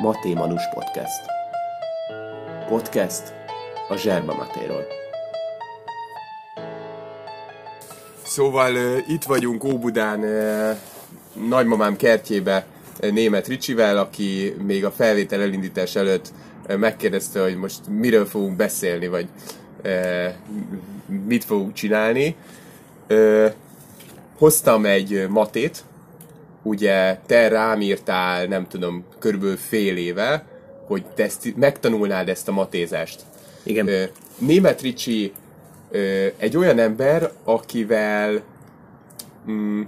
[0.00, 1.20] Maté Manus Podcast.
[2.68, 3.34] Podcast
[3.88, 4.86] a Zserba Matéról.
[8.22, 8.76] Szóval
[9.06, 10.76] itt vagyunk Óbudán, uh,
[11.48, 12.66] nagymamám kertjébe
[13.00, 16.32] német Ricsivel, aki még a felvétel elindítás előtt
[16.66, 19.28] megkérdezte, hogy most miről fogunk beszélni, vagy
[21.26, 22.36] mit fogunk csinálni.
[24.38, 25.84] Hoztam egy matét,
[26.62, 30.44] ugye te rám írtál, nem tudom, körülbelül fél éve,
[30.86, 33.20] hogy te ezt, megtanulnád ezt a matézást.
[33.62, 33.88] Igen.
[33.88, 34.02] Ö,
[34.38, 35.32] Német Ricsi
[35.90, 38.42] ö, egy olyan ember, akivel
[39.50, 39.82] mm,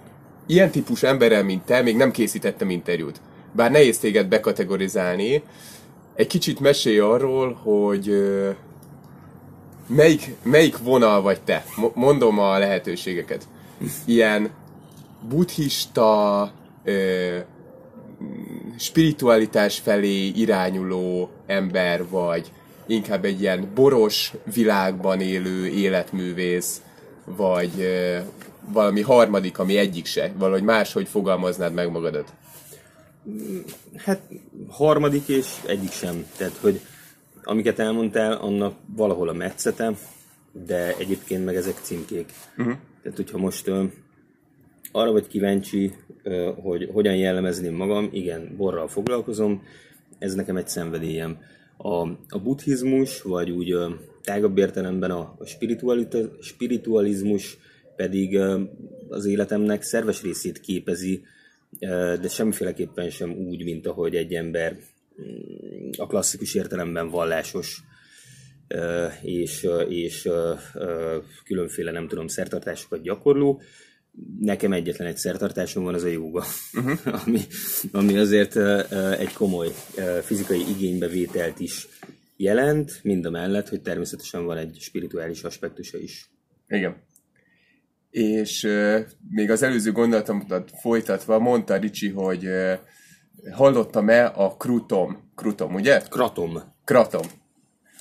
[0.47, 3.21] ilyen típus emberrel, mint te, még nem készítettem interjút.
[3.53, 5.43] Bár nehéz téged bekategorizálni,
[6.15, 8.51] egy kicsit mesélj arról, hogy ö,
[9.87, 11.65] melyik, melyik vonal vagy te.
[11.77, 13.49] Mo- mondom a lehetőségeket.
[14.05, 14.51] Ilyen
[15.29, 16.53] buddhista,
[16.85, 17.39] ö,
[18.79, 22.53] spiritualitás felé irányuló ember vagy,
[22.87, 26.83] inkább egy ilyen boros világban élő életművész,
[27.25, 28.19] vagy ö,
[28.73, 32.33] valami harmadik, ami egyik se, valahogy máshogy fogalmaznád meg magadat.
[33.97, 34.21] Hát
[34.69, 36.27] harmadik és egyik sem.
[36.37, 36.81] Tehát, hogy
[37.43, 39.93] amiket elmondtál, annak valahol a metszete,
[40.53, 42.33] de egyébként meg ezek címkék.
[42.57, 42.75] Uh-huh.
[43.03, 43.85] Tehát, hogyha most ö,
[44.93, 45.93] arra vagy kíváncsi,
[46.63, 49.63] hogy hogyan jellemezném magam, igen, borral foglalkozom,
[50.19, 51.39] ez nekem egy szenvedélyem.
[51.77, 53.77] A, a buddhizmus, vagy úgy
[54.23, 55.45] tágabb értelemben a, a
[56.41, 57.59] spiritualizmus
[57.97, 58.39] pedig
[59.09, 61.23] az életemnek szerves részét képezi,
[62.21, 64.77] de semmiféleképpen sem úgy, mint ahogy egy ember
[65.23, 67.83] mm, a klasszikus értelemben vallásos
[69.23, 70.29] és, és
[71.45, 73.61] különféle, nem tudom, szertartásokat gyakorló.
[74.41, 76.99] Nekem egyetlen egy szertartásom van, az a jóga, uh-huh.
[77.27, 77.41] ami,
[77.93, 78.57] ami azért
[79.19, 79.75] egy komoly
[80.23, 81.89] fizikai igénybevételt is
[82.37, 86.31] jelent, mind a mellett, hogy természetesen van egy spirituális aspektusa is.
[86.69, 86.97] Igen.
[88.11, 92.79] És euh, még az előző gondolatomat folytatva mondta Ricsi, hogy euh,
[93.53, 96.01] hallottam-e a Krutom, Krutom, ugye?
[96.01, 96.63] Kratom.
[96.85, 97.27] Kratom.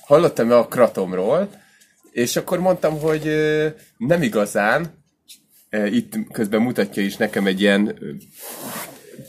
[0.00, 1.50] Hallottam-e a Kratomról,
[2.10, 5.03] és akkor mondtam, hogy euh, nem igazán,
[5.86, 7.98] itt közben mutatja is nekem egy ilyen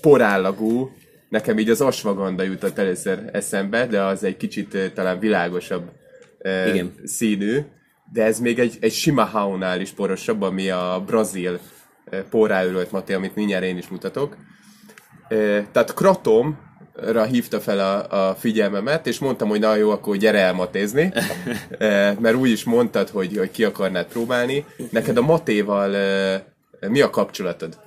[0.02, 0.92] porállagú,
[1.30, 5.92] nekem így az asvaganda jutott először eszembe, de az egy kicsit talán világosabb
[6.40, 6.94] Igen.
[7.04, 7.60] színű,
[8.14, 11.60] de ez még egy, egy sima haunál is porosabb, ami a brazil
[12.10, 14.38] ö, porráőrölt maté, amit mindjárt én is mutatok.
[15.72, 15.94] Tehát
[16.96, 21.14] Kratomra hívta fel a, a figyelmemet, és mondtam, hogy na jó, akkor gyere elmatézni,
[21.78, 24.66] Ö, mert úgy is mondtad, hogy, hogy ki akarnád próbálni.
[24.90, 27.80] Neked a matéval ö, mi a kapcsolatod?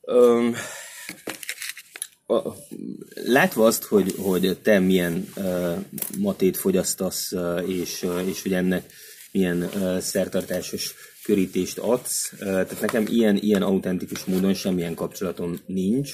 [0.00, 0.54] Öm,
[2.26, 2.40] a,
[3.14, 5.76] látva azt, hogy, hogy te milyen uh,
[6.18, 8.92] matét fogyasztasz, uh, és, uh, és hogy ennek
[9.32, 10.94] milyen uh, szertartásos
[11.24, 16.10] körítést adsz, uh, tehát nekem ilyen, ilyen autentikus módon semmilyen kapcsolatom nincs.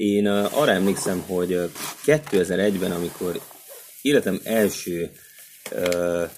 [0.00, 1.70] Én arra emlékszem, hogy uh,
[2.06, 3.40] 2001-ben, amikor
[4.02, 5.10] életem első
[5.72, 6.30] uh,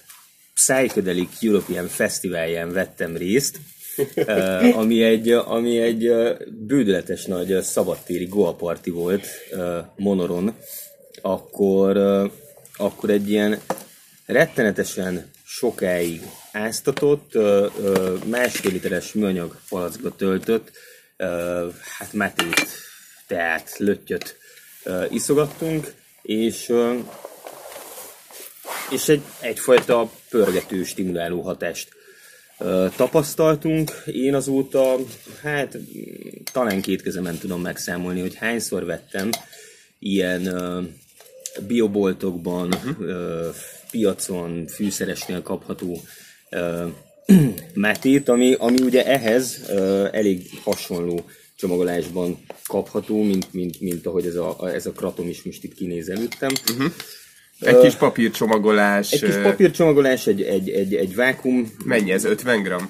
[0.53, 3.59] Psychedelic European Fesztiválján vettem részt,
[4.15, 10.55] uh, ami egy, ami egy uh, bődületes nagy szabadtéri Goa party volt uh, Monoron,
[11.21, 12.31] akkor, uh,
[12.77, 13.59] akkor egy ilyen
[14.25, 16.21] rettenetesen sokáig
[16.51, 20.71] áztatott, uh, uh, másfél literes műanyag palackba töltött,
[21.17, 22.91] uh, hát metét,
[23.27, 24.37] teát, löttyöt
[24.85, 26.95] uh, iszogattunk, és uh,
[28.89, 31.87] és egy, egyfajta pörgető, stimuláló hatást
[32.95, 33.91] tapasztaltunk.
[34.05, 34.95] Én azóta,
[35.41, 35.77] hát
[36.51, 39.29] talán két kezemen tudom megszámolni, hogy hányszor vettem
[39.99, 40.81] ilyen ö,
[41.67, 43.49] bioboltokban, ö,
[43.91, 46.01] piacon, fűszeresnél kapható
[46.49, 46.87] ö,
[47.73, 51.25] metét, ami, ami ugye ehhez ö, elég hasonló
[51.63, 56.09] csomagolásban kapható, mint, mint, mint ahogy ez a, ez a kratom is most itt kinéz
[56.09, 56.51] előttem.
[56.71, 56.91] Uh-huh.
[57.59, 59.11] Egy kis papírcsomagolás.
[59.11, 62.23] Egy kis papírcsomagolás, egy, egy, egy, egy vákum, Mennyi ez?
[62.23, 62.89] 50 gram?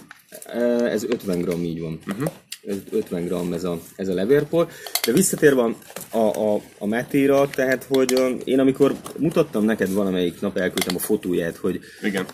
[0.53, 1.99] Ö, ez 50 gram, így van.
[2.07, 2.31] Uh-huh.
[2.67, 4.67] Ez 50 gram ez a, ez a levérpor.
[5.05, 5.75] De visszatérve
[6.09, 11.55] a, a, a metéra, tehát, hogy én amikor mutattam neked valamelyik nap, elküldtem a fotóját,
[11.55, 12.25] hogy Igen.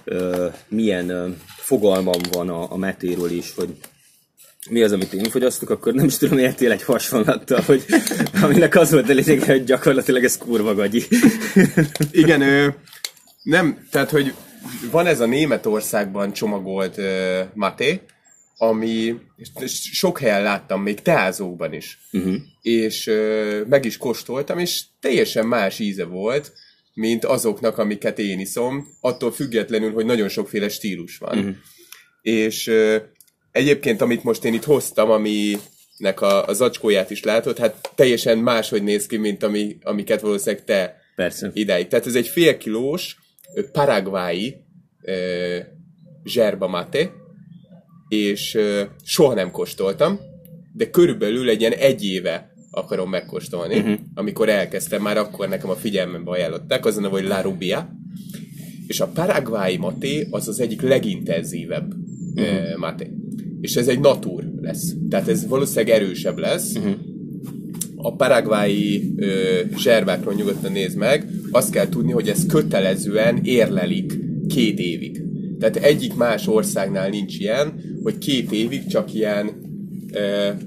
[0.68, 3.76] milyen fogalmam van a, a metéről is, hogy
[4.70, 7.86] mi az, amit én fogyasztok, akkor nem is tudom, értél egy hasonlattal, hogy
[8.42, 11.04] aminek az volt a lényeg, hogy gyakorlatilag ez kurva gagyi.
[12.12, 12.76] Igen, ő,
[13.44, 14.34] nem, tehát, hogy
[14.92, 18.02] van ez a Németországban csomagolt uh, maté,
[18.58, 19.16] ami
[19.72, 22.00] sok helyen láttam, még teázókban is.
[22.12, 22.36] Uh-huh.
[22.62, 26.54] És ö, meg is kóstoltam, és teljesen más íze volt,
[26.94, 31.38] mint azoknak, amiket én iszom, attól függetlenül, hogy nagyon sokféle stílus van.
[31.38, 31.56] Uh-huh.
[32.22, 32.98] És ö,
[33.52, 38.84] egyébként, amit most én itt hoztam, aminek a, a zacskóját is látod, hát teljesen máshogy
[38.84, 41.52] néz ki, mint ami, amiket valószínűleg te Persze.
[41.54, 41.88] idáig.
[41.88, 43.18] Tehát ez egy fél kilós
[43.72, 44.56] paragvái
[46.24, 47.12] zserba mate,
[48.08, 50.20] és ö, soha nem kóstoltam,
[50.74, 54.00] de körülbelül egy ilyen egy éve akarom megkóstolni, uh-huh.
[54.14, 57.90] amikor elkezdtem, már akkor nekem a figyelmembe ajánlották, az a hogy La Rubia,
[58.88, 61.94] és a paraguayi maté az az egyik legintenzívebb
[62.36, 62.78] uh-huh.
[62.78, 63.12] maté.
[63.62, 64.94] És ez egy natúr lesz.
[65.10, 66.76] Tehát ez valószínűleg erősebb lesz.
[66.76, 66.94] Uh-huh.
[67.96, 74.14] A paraguayi ö, zserbákról nyugodtan nézd meg, azt kell tudni, hogy ez kötelezően érlelik
[74.48, 75.24] két évig.
[75.60, 77.74] Tehát egyik más országnál nincs ilyen,
[78.04, 79.52] hogy két évig csak ilyen,
[80.12, 80.58] e,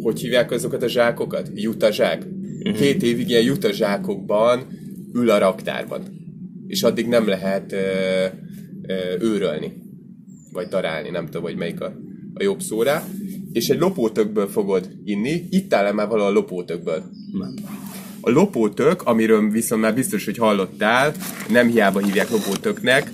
[0.00, 1.50] hogy hívják azokat a zsákokat?
[1.54, 2.26] Jutazsák.
[2.58, 2.78] Uh-huh.
[2.78, 4.66] Két évig ilyen jutazsákokban
[5.14, 6.02] ül a raktárban.
[6.66, 8.32] És addig nem lehet e, e,
[9.20, 9.72] őrölni.
[10.54, 11.96] Vagy darálni, nem tudom, hogy melyik a,
[12.34, 13.04] a jobb szóra.
[13.52, 15.44] És egy lopótökből fogod inni.
[15.50, 17.02] Itt áll már valahol a lopótökből.
[17.32, 17.54] Nem.
[18.20, 21.12] A lopótök, amiről viszont már biztos, hogy hallottál,
[21.48, 23.10] nem hiába hívják lopótöknek,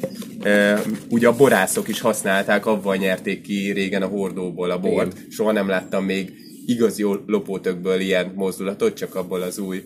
[1.10, 5.12] ugye a borászok is használták, avval nyerték ki régen a hordóból a bort.
[5.12, 5.26] Igen.
[5.30, 6.32] Soha nem láttam még
[6.66, 9.82] igazi lopótökből ilyen mozdulatot, csak abból az új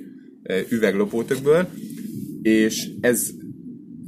[0.69, 1.69] üveglopótökből.
[2.43, 3.31] És ez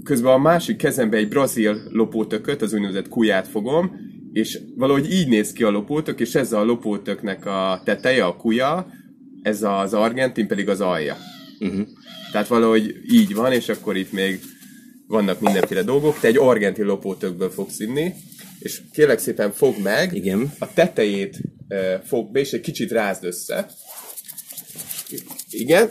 [0.07, 3.91] közben a másik kezembe egy brazil lopótököt, az úgynevezett kuját fogom,
[4.33, 8.87] és valahogy így néz ki a lopótök, és ez a lopótöknek a teteje, a kuja,
[9.43, 11.17] ez az argentin pedig az alja.
[11.61, 11.87] Uh-huh.
[12.33, 14.41] Tehát valahogy így van, és akkor itt még
[15.07, 16.19] vannak mindenféle dolgok.
[16.19, 18.15] Te egy argentin lopótökből fogsz inni,
[18.59, 20.53] és kérlek szépen fog meg, Igen.
[20.59, 21.39] a tetejét
[21.69, 23.71] uh, fog be, és egy kicsit rázd össze.
[25.51, 25.89] Igen.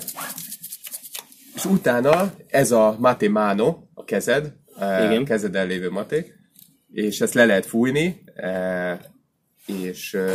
[1.55, 5.21] És utána ez a mate mano, a kezed, Igen.
[5.21, 6.39] Uh, kezeden lévő maték,
[6.91, 8.99] és ezt le lehet fújni, uh,
[9.65, 10.31] és uh,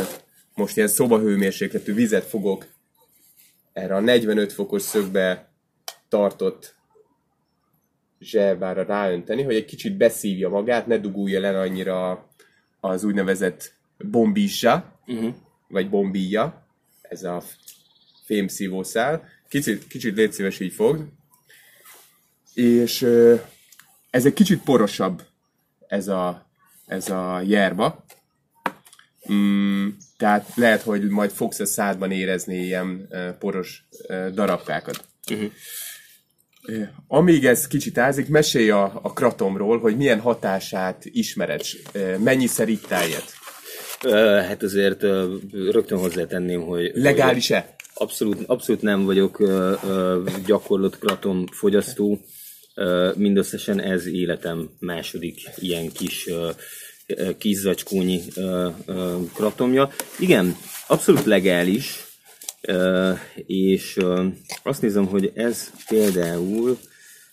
[0.55, 2.65] most ilyen szobahőmérsékletű vizet fogok
[3.73, 5.49] erre a 45 fokos szögbe
[6.09, 6.75] tartott
[8.19, 12.29] zserbára ráönteni, hogy egy kicsit beszívja magát, ne dugulja le annyira
[12.79, 15.33] az úgynevezett bombizsa, uh-huh.
[15.67, 16.67] vagy bombíja,
[17.01, 17.41] ez a
[18.25, 19.27] fémszívószál.
[19.47, 21.07] Kicsit, kicsit légy szíves, így fog.
[22.53, 23.01] És
[24.09, 25.23] ez egy kicsit porosabb,
[25.87, 26.45] ez a,
[26.85, 28.05] ez a jerba.
[29.31, 29.87] Mm,
[30.17, 33.07] tehát lehet, hogy majd fogsz a szádban érezni ilyen
[33.39, 33.87] poros
[34.33, 35.03] darabkákat.
[35.31, 35.51] Uh-huh.
[37.07, 41.61] Amíg ez kicsit ázik, mesélj a, a kratomról, hogy milyen hatását ismered,
[42.17, 43.33] mennyiszer ittál ilyet?
[44.47, 45.01] Hát azért
[45.51, 46.91] rögtön hozzátenném, hogy...
[46.93, 47.75] Legális-e?
[47.93, 49.43] Abszolút, abszolút nem vagyok
[50.45, 52.19] gyakorlott kratom fogyasztó,
[53.15, 56.29] mindösszesen ez életem második ilyen kis
[57.37, 58.21] kis zacskónyi
[59.33, 59.89] kratomja.
[60.19, 60.55] Igen,
[60.87, 62.05] abszolút legális,
[63.45, 63.97] és
[64.63, 66.77] azt nézem, hogy ez például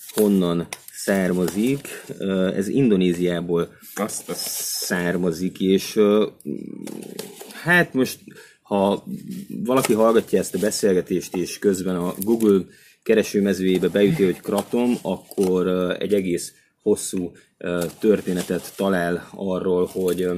[0.08, 2.04] honnan származik,
[2.56, 4.46] ez Indonéziából azt, azt.
[4.60, 6.00] származik, és
[7.62, 8.18] hát most,
[8.62, 9.04] ha
[9.48, 12.64] valaki hallgatja ezt a beszélgetést, és közben a Google
[13.02, 17.32] keresőmezőjébe beüti, hogy kratom, akkor egy egész hosszú
[17.98, 20.28] történetet talál arról, hogy,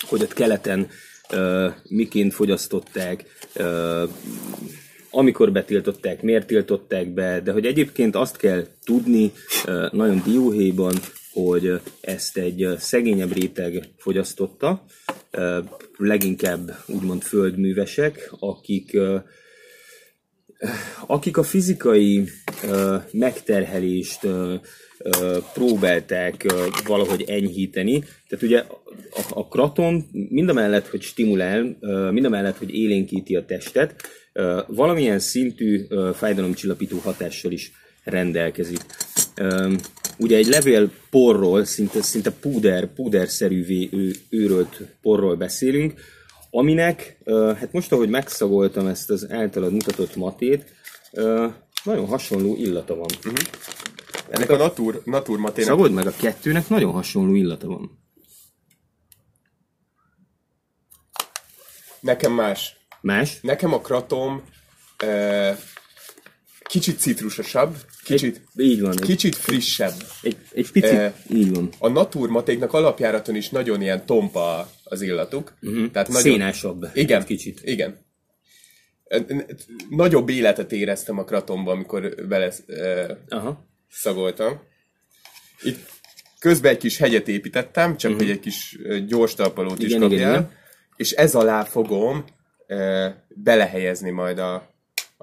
[0.00, 0.88] hogy ott keleten
[1.88, 3.24] miként fogyasztották,
[5.10, 9.32] amikor betiltották, miért tiltották be, de hogy egyébként azt kell tudni
[9.90, 10.94] nagyon dióhéjban,
[11.32, 14.84] hogy ezt egy szegényebb réteg fogyasztotta,
[15.96, 18.96] leginkább úgymond földművesek, akik
[21.06, 22.28] akik a fizikai
[23.10, 24.20] megterhelést
[25.52, 26.46] próbálták
[26.86, 28.04] valahogy enyhíteni.
[28.28, 28.64] Tehát ugye
[29.30, 31.76] a, kraton mind a mellett, hogy stimulál,
[32.10, 34.02] mind a mellett, hogy élénkíti a testet,
[34.66, 37.72] valamilyen szintű fájdalomcsillapító hatással is
[38.04, 38.80] rendelkezik.
[40.18, 45.94] Ugye egy levél porról, szinte, szinte puder, puderszerűvé ő, őrölt porról beszélünk,
[46.56, 50.74] aminek, hát most ahogy megszagoltam ezt az általad mutatott matét,
[51.84, 53.08] nagyon hasonló illata van.
[53.16, 53.34] Uh-huh.
[54.28, 55.70] Ennek a natur, natur matének...
[55.70, 57.98] Szagold meg, a kettőnek nagyon hasonló illata van.
[62.00, 62.76] Nekem más.
[63.00, 63.40] Más?
[63.40, 64.42] Nekem a kratom
[64.96, 65.06] e,
[66.66, 68.90] kicsit citrusosabb, kicsit, Így van.
[68.90, 69.94] Egy, kicsit frissebb.
[70.22, 71.68] egy, egy picit, Eh, így van.
[71.78, 75.54] A naturmatéknak alapjáraton is nagyon ilyen tompa az illatuk.
[75.62, 75.90] Uh-huh.
[75.90, 76.90] Tehát nagyon, Szénásabb.
[76.94, 77.60] Igen, Egy kicsit.
[77.64, 78.04] Igen.
[79.90, 83.66] Nagyobb életet éreztem a kratomba, amikor bele uh, Aha.
[83.90, 84.60] szagoltam.
[85.62, 85.88] Itt
[86.38, 88.26] közben egy kis hegyet építettem, csak uh-huh.
[88.26, 90.18] hogy egy kis gyors talpalót is Igen, kapjál.
[90.18, 90.50] igen, igen.
[90.96, 92.24] És ez alá fogom
[92.68, 94.75] uh, belehelyezni majd a,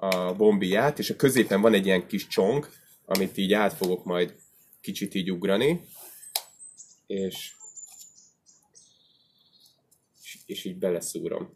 [0.10, 2.70] a bombiját, és a középen van egy ilyen kis csong,
[3.06, 4.36] amit így át fogok majd
[4.82, 5.82] kicsit így ugrani,
[7.08, 7.52] és,
[10.46, 11.50] és, így beleszúrom.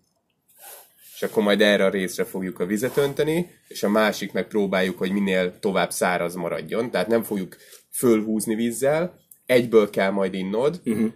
[1.16, 4.98] És akkor majd erre a részre fogjuk a vizet önteni, és a másik meg próbáljuk,
[4.98, 6.92] hogy minél tovább száraz maradjon.
[6.92, 7.58] Tehát nem fogjuk
[7.92, 11.12] fölhúzni vízzel, egyből kell majd innod, uh-huh.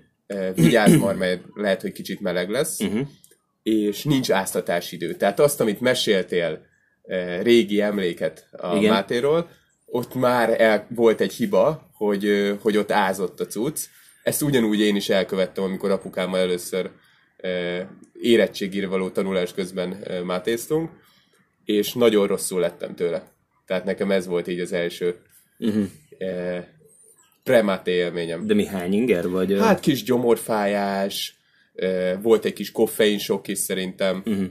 [0.56, 3.08] vigyázz már, mert lehet, hogy kicsit meleg lesz, uh-huh.
[3.64, 5.16] és nincs áztatási idő.
[5.16, 6.70] Tehát azt, amit meséltél, eh,
[7.42, 8.92] régi emléket a Igen.
[8.92, 9.50] Mátéról,
[9.86, 13.80] ott már el, volt egy hiba, hogy, hogy ott ázott a cucc.
[14.24, 16.90] Ezt ugyanúgy én is elkövettem, amikor apukámmal először
[18.22, 20.90] érettségére való tanulás közben mátéztunk,
[21.66, 23.32] és nagyon rosszul lettem tőle.
[23.66, 25.16] Tehát nekem ez volt így az első
[25.60, 25.86] uh-huh.
[26.18, 26.66] eh,
[27.44, 28.48] premáté élményem.
[28.48, 29.30] De mi hány inger?
[29.30, 31.36] Vagy, Hát kis gyomorfájás,
[31.76, 34.46] eh, volt egy kis koffeinsok is szerintem, uh-huh.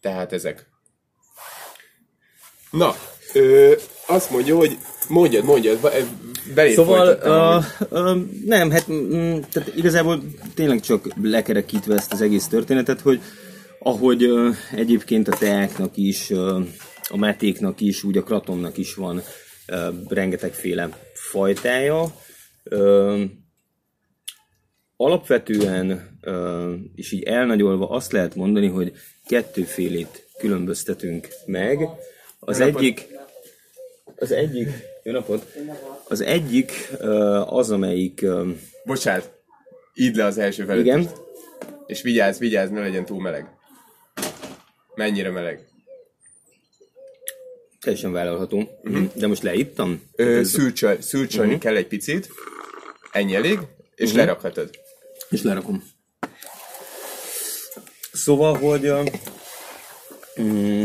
[0.00, 0.66] tehát ezek.
[2.70, 2.94] Na,
[3.32, 3.72] ö,
[4.06, 5.78] azt mondja, hogy mondjad, mondjad,
[6.54, 10.22] belét Szóval, uh, uh, nem, hát mm, tehát igazából
[10.54, 13.20] tényleg csak lekerekítve ezt az egész történetet, hogy
[13.78, 16.66] ahogy uh, egyébként a teáknak is, uh,
[17.08, 19.22] a metéknak is, úgy a kratomnak is van
[19.68, 22.14] uh, rengetegféle fajtája.
[22.70, 23.20] Uh,
[24.96, 26.18] alapvetően,
[26.94, 28.92] és így elnagyolva azt lehet mondani, hogy
[29.26, 31.88] kettőfélét különböztetünk meg.
[32.38, 33.06] Az egyik,
[34.16, 34.68] az egyik,
[35.02, 35.52] jó napot!
[36.08, 36.90] Az egyik
[37.46, 38.24] az, amelyik,
[38.84, 39.30] Bocsánat,
[39.94, 40.84] idd le az első felét.
[40.84, 41.10] igen,
[41.86, 43.46] És vigyázz, vigyázz, ne legyen túl meleg.
[44.94, 45.66] Mennyire meleg?
[47.86, 49.06] teljesen vállalható, uh-huh.
[49.14, 50.02] de most leittam.
[50.16, 51.62] Ö, szűrcsöl, szűrcsölni uh-huh.
[51.62, 52.28] kell egy picit,
[53.12, 53.58] ennyi elég,
[53.94, 54.18] és uh-huh.
[54.18, 54.70] lerakhatod.
[55.30, 55.84] És lerakom.
[58.12, 59.06] Szóval, hogy uh,
[60.40, 60.84] mm,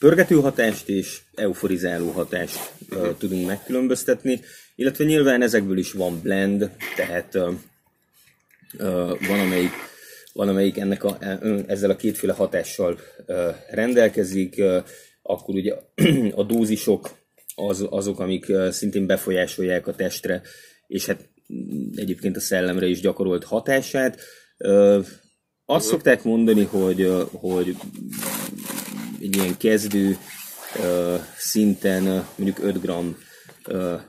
[0.00, 4.40] pörgető hatást és euforizáló hatást uh, tudunk megkülönböztetni,
[4.74, 7.52] illetve nyilván ezekből is van blend, tehát uh,
[8.78, 9.72] uh, van amelyik
[10.32, 11.18] van, amelyik ennek a,
[11.66, 14.84] ezzel a kétféle hatással uh, rendelkezik, uh,
[15.22, 15.74] akkor ugye
[16.40, 17.10] a dózisok
[17.54, 20.42] az, azok, amik uh, szintén befolyásolják a testre,
[20.86, 21.28] és hát
[21.94, 24.20] egyébként a szellemre is gyakorolt hatását.
[24.58, 25.06] Uh,
[25.64, 27.76] azt szokták mondani, hogy, hogy
[29.20, 30.16] egy ilyen kezdő
[31.36, 32.90] szinten mondjuk 5 g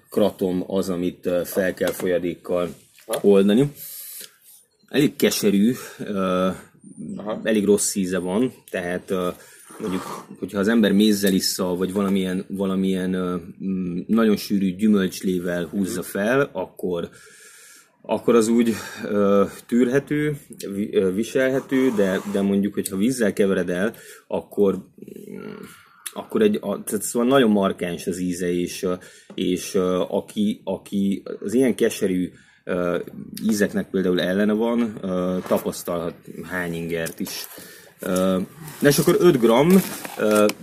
[0.10, 2.76] kratom az, amit fel kell folyadékkal
[3.22, 3.72] oldani.
[4.90, 5.76] Elég keserű,
[7.44, 9.14] elég rossz íze van, tehát
[9.80, 13.42] mondjuk, hogyha az ember mézzel issza, vagy valamilyen, valamilyen
[14.08, 17.10] nagyon sűrű gyümölcslével húzza fel, akkor
[18.02, 18.74] akkor az úgy
[19.68, 20.38] tűrhető,
[21.14, 23.94] viselhető, de, de mondjuk, hogyha vízzel kevered el,
[24.28, 25.54] akkor mm,
[26.14, 28.88] akkor egy, tehát szóval nagyon markáns az íze, és,
[29.34, 29.76] és
[30.08, 32.32] aki, aki az ilyen keserű
[33.44, 35.00] ízeknek például ellene van,
[35.48, 37.48] tapasztalhat hány ingert is.
[38.80, 39.52] Na és akkor 5 g,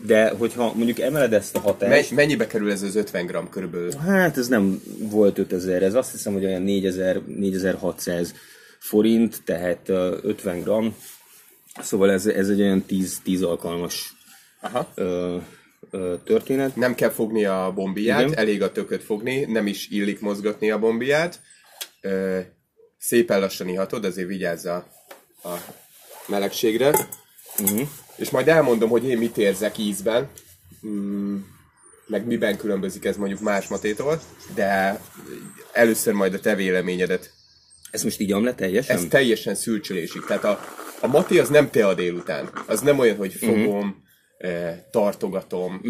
[0.06, 3.92] de hogyha mondjuk emeled ezt a hatást, Me- mennyibe kerül ez az 50 g körülbelül?
[3.92, 8.34] Hát ez nem volt 5000, ez azt hiszem, hogy olyan 4000, 4600
[8.78, 10.96] forint, tehát ö, 50 gram.
[11.80, 14.14] Szóval ez, ez egy olyan 10, 10 alkalmas
[14.60, 14.92] Aha.
[14.94, 15.36] ö,
[15.90, 16.76] ö, történet.
[16.76, 18.20] Nem kell fogni a bombiját.
[18.20, 18.38] Igen.
[18.38, 21.40] elég a tököt fogni, nem is illik mozgatni a bombiját.
[22.00, 22.38] Ö,
[22.98, 24.86] szépen lassan ihatod, azért vigyázz a,
[25.42, 25.54] a
[26.26, 27.08] melegségre.
[27.62, 27.88] Uh-huh.
[28.16, 30.28] És majd elmondom, hogy én mit érzek ízben,
[30.86, 31.36] mm,
[32.06, 34.20] meg miben különbözik ez mondjuk más matétól,
[34.54, 35.00] de
[35.72, 37.30] először majd a te véleményedet.
[37.90, 38.96] Ez most így le teljesen?
[38.96, 40.24] Ez teljesen szülcsölésig.
[40.24, 40.60] Tehát a,
[41.00, 42.50] a maté az nem te a délután.
[42.66, 44.04] Az nem olyan, hogy fogom,
[44.38, 45.80] eh, tartogatom.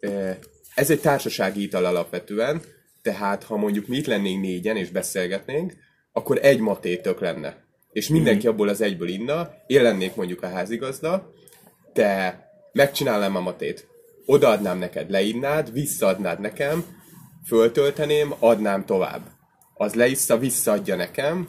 [0.00, 0.36] Eh,
[0.74, 2.62] ez egy társasági ital alapvetően,
[3.02, 5.72] tehát ha mondjuk mi itt lennénk négyen és beszélgetnénk,
[6.12, 7.66] akkor egy maté tök lenne.
[7.92, 11.32] És mindenki abból az egyből inna, én lennék mondjuk a házigazda,
[11.92, 12.40] te
[12.72, 13.86] megcsinálnám a matét.
[14.26, 16.84] Odaadnám neked, leinnád, visszaadnád nekem,
[17.46, 19.22] föltölteném, adnám tovább.
[19.74, 21.48] Az leissza, visszaadja nekem,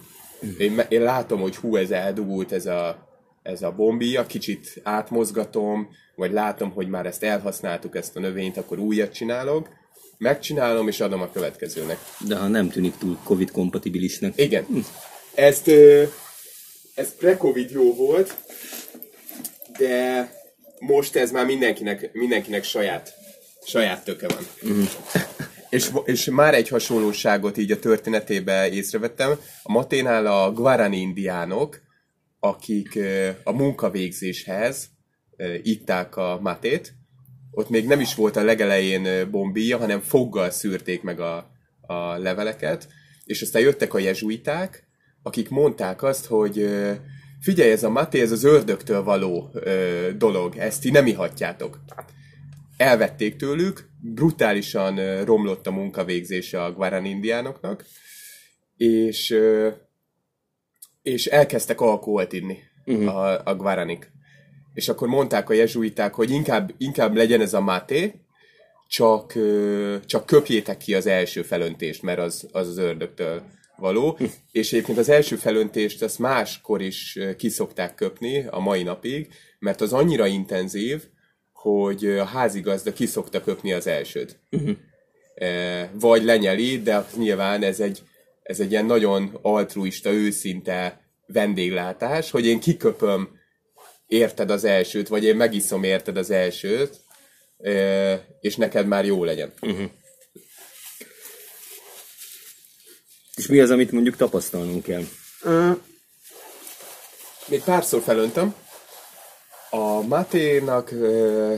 [0.57, 3.07] én, me- én látom, hogy hú, ez eldugult ez a,
[3.43, 8.79] ez a bombia, kicsit átmozgatom, vagy látom, hogy már ezt elhasználtuk, ezt a növényt, akkor
[8.79, 9.69] újat csinálok,
[10.17, 11.97] megcsinálom, és adom a következőnek.
[12.27, 14.33] De ha nem tűnik túl Covid-kompatibilisnek.
[14.35, 14.65] Igen.
[15.35, 16.03] Ezt, ö,
[16.99, 18.37] ez pre-covid jó volt,
[19.77, 20.31] de
[20.79, 23.13] most ez már mindenkinek, mindenkinek saját,
[23.65, 24.73] saját töke van.
[24.73, 24.83] Mm.
[25.69, 29.39] és, és már egy hasonlóságot így a történetébe észrevettem.
[29.63, 31.81] A Maténál a Guarani indiánok,
[32.39, 32.99] akik
[33.43, 34.89] a munkavégzéshez
[35.63, 36.93] itták a matét,
[37.51, 41.51] ott még nem is volt a legelején ö, bombíja, hanem foggal szűrték meg a,
[41.81, 42.87] a leveleket,
[43.25, 44.88] és aztán jöttek a jezsuiták,
[45.23, 46.91] akik mondták azt, hogy ö,
[47.39, 51.79] figyelj, ez a maté, ez az ördögtől való ö, dolog, ezt ti nem ihatjátok.
[52.77, 57.85] Elvették tőlük, brutálisan ö, romlott a munkavégzése a Guarani indiánoknak,
[58.77, 59.69] és, ö,
[61.01, 63.15] és elkezdtek alkoholt inni uh-huh.
[63.15, 64.11] a, a Guaranik.
[64.73, 68.13] És akkor mondták a jezsuiták, hogy inkább, inkább legyen ez a máté,
[68.87, 73.43] csak, ö, csak köpjétek ki az első felöntést, mert az az, az ördögtől
[73.79, 74.17] való.
[74.51, 79.27] És egyébként az első felöntést azt máskor is ö, ki szokták köpni a mai napig,
[79.59, 81.03] mert az annyira intenzív,
[81.53, 84.39] hogy a házigazda ki szokta köpni az elsőt.
[85.35, 88.01] E, vagy lenyeli, de nyilván ez egy,
[88.43, 93.29] ez egy ilyen nagyon altruista, őszinte vendéglátás, hogy én kiköpöm
[94.07, 96.99] érted az elsőt, vagy én megiszom érted az elsőt,
[98.39, 99.53] és neked már jó legyen.
[103.39, 105.03] És mi az, amit mondjuk tapasztalnunk kell?
[107.47, 108.55] Még párszor felöntöm.
[109.69, 111.55] A Maténak ö,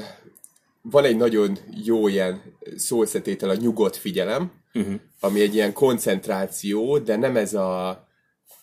[0.81, 2.41] van egy nagyon jó ilyen
[2.75, 4.93] szószetétel, a nyugodt figyelem, uh-huh.
[5.19, 8.07] ami egy ilyen koncentráció, de nem ez a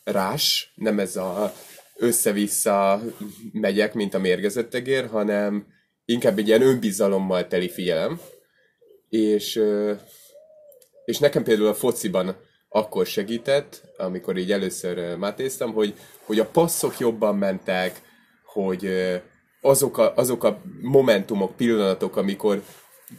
[0.04, 1.54] rás, nem ez a
[1.96, 3.02] össze-vissza
[3.52, 5.66] megyek, mint a mérgezett egér, hanem
[6.04, 8.20] inkább egy ilyen önbizalommal teli figyelem.
[9.08, 9.92] És, ö,
[11.04, 15.94] és nekem például a fociban akkor segített, amikor így először ö, mátéztem, hogy,
[16.24, 18.00] hogy a passzok jobban mentek,
[18.44, 18.90] hogy
[19.60, 22.62] azok a, azok a momentumok, pillanatok, amikor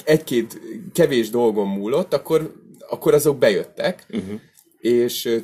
[0.03, 0.59] egy-két
[0.93, 2.53] kevés dolgon múlott, akkor,
[2.89, 4.39] akkor azok bejöttek, uh-huh.
[4.79, 5.41] és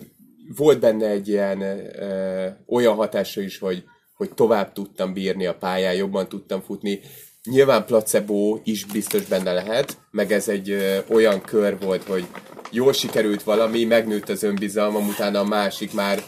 [0.55, 5.95] volt benne egy ilyen ö, olyan hatása is, hogy, hogy tovább tudtam bírni a pályán,
[5.95, 6.99] jobban tudtam futni.
[7.45, 12.25] Nyilván placebo is biztos benne lehet, meg ez egy ö, olyan kör volt, hogy
[12.71, 16.23] jól sikerült valami, megnőtt az önbizalmam, utána a másik már,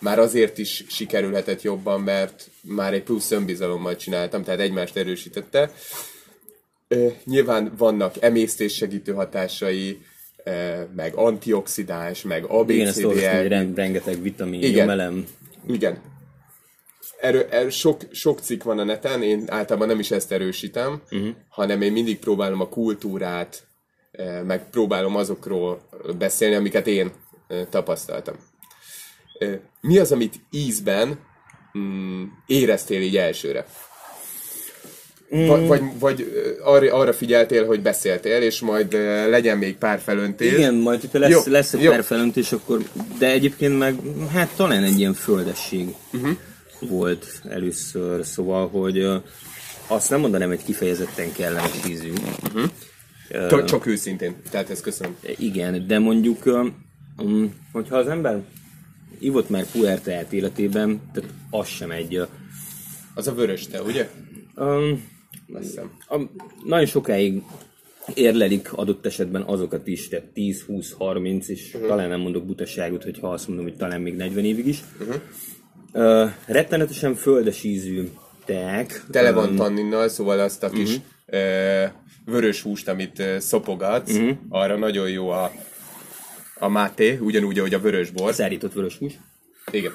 [0.00, 5.70] már azért is sikerülhetett jobban, mert már egy plusz önbizalommal csináltam, tehát egymást erősítette.
[6.88, 10.00] Ö, nyilván vannak emésztés segítő hatásai,
[10.44, 10.50] ö,
[10.96, 14.72] meg antioxidáns, meg Igen, ezt olvastam, hogy rengeteg vitamin, Igen.
[14.72, 15.26] nyomelem.
[15.68, 16.12] igen.
[17.20, 21.28] Erről, erről sok, sok cikk van a neten, én általában nem is ezt erősítem, uh-huh.
[21.48, 23.66] hanem én mindig próbálom a kultúrát,
[24.10, 25.80] eh, meg próbálom azokról
[26.18, 27.12] beszélni, amiket én
[27.48, 28.34] eh, tapasztaltam.
[29.38, 31.18] Eh, Mi az, amit ízben
[31.78, 33.66] mm, éreztél így elsőre?
[35.30, 38.92] Vagy, vagy, vagy eh, arra, arra figyeltél, hogy beszéltél, és majd
[39.28, 40.52] legyen még pár felöntés.
[40.52, 41.90] Igen, majd hogyha lesz, Jó, lesz egy jó.
[41.90, 42.82] pár felöntés, akkor...
[43.18, 43.94] De egyébként meg,
[44.32, 46.36] hát talán egy ilyen földesség uh-huh.
[46.80, 49.06] Volt először, szóval, hogy
[49.86, 52.12] azt nem mondanám, hogy kifejezetten kellemes ízű.
[52.52, 52.64] Mhm.
[53.48, 54.34] Csak, csak őszintén.
[54.50, 55.16] Tehát ezt köszönöm.
[55.36, 56.46] Igen, de mondjuk,
[57.16, 58.42] um, hogyha az ember
[59.18, 62.14] ivott már puertát életében, tehát az sem egy...
[62.14, 62.24] ö,
[63.14, 64.10] Az a vörös te, ugye?
[64.56, 65.12] Um,
[66.08, 66.20] a,
[66.64, 67.42] nagyon sokáig
[68.14, 71.88] érlelik adott esetben azokat is, tehát 10, 20, 30, és uh-huh.
[71.88, 74.80] talán nem mondok butaságot, hogyha azt mondom, hogy talán még 40 évig is.
[75.00, 75.20] Uh-huh.
[75.96, 78.10] Uh, rettenetesen földes ízű
[78.44, 79.04] teák.
[79.10, 81.84] Tele van Öm, tanninnal, szóval azt a kis ö,
[82.24, 85.52] vörös húst, amit ö, szopogatsz, arra nagyon jó a,
[86.58, 88.34] a máté, ugyanúgy, ahogy a vörös bor.
[88.34, 89.12] Szárított vörös hús.
[89.70, 89.92] Igen.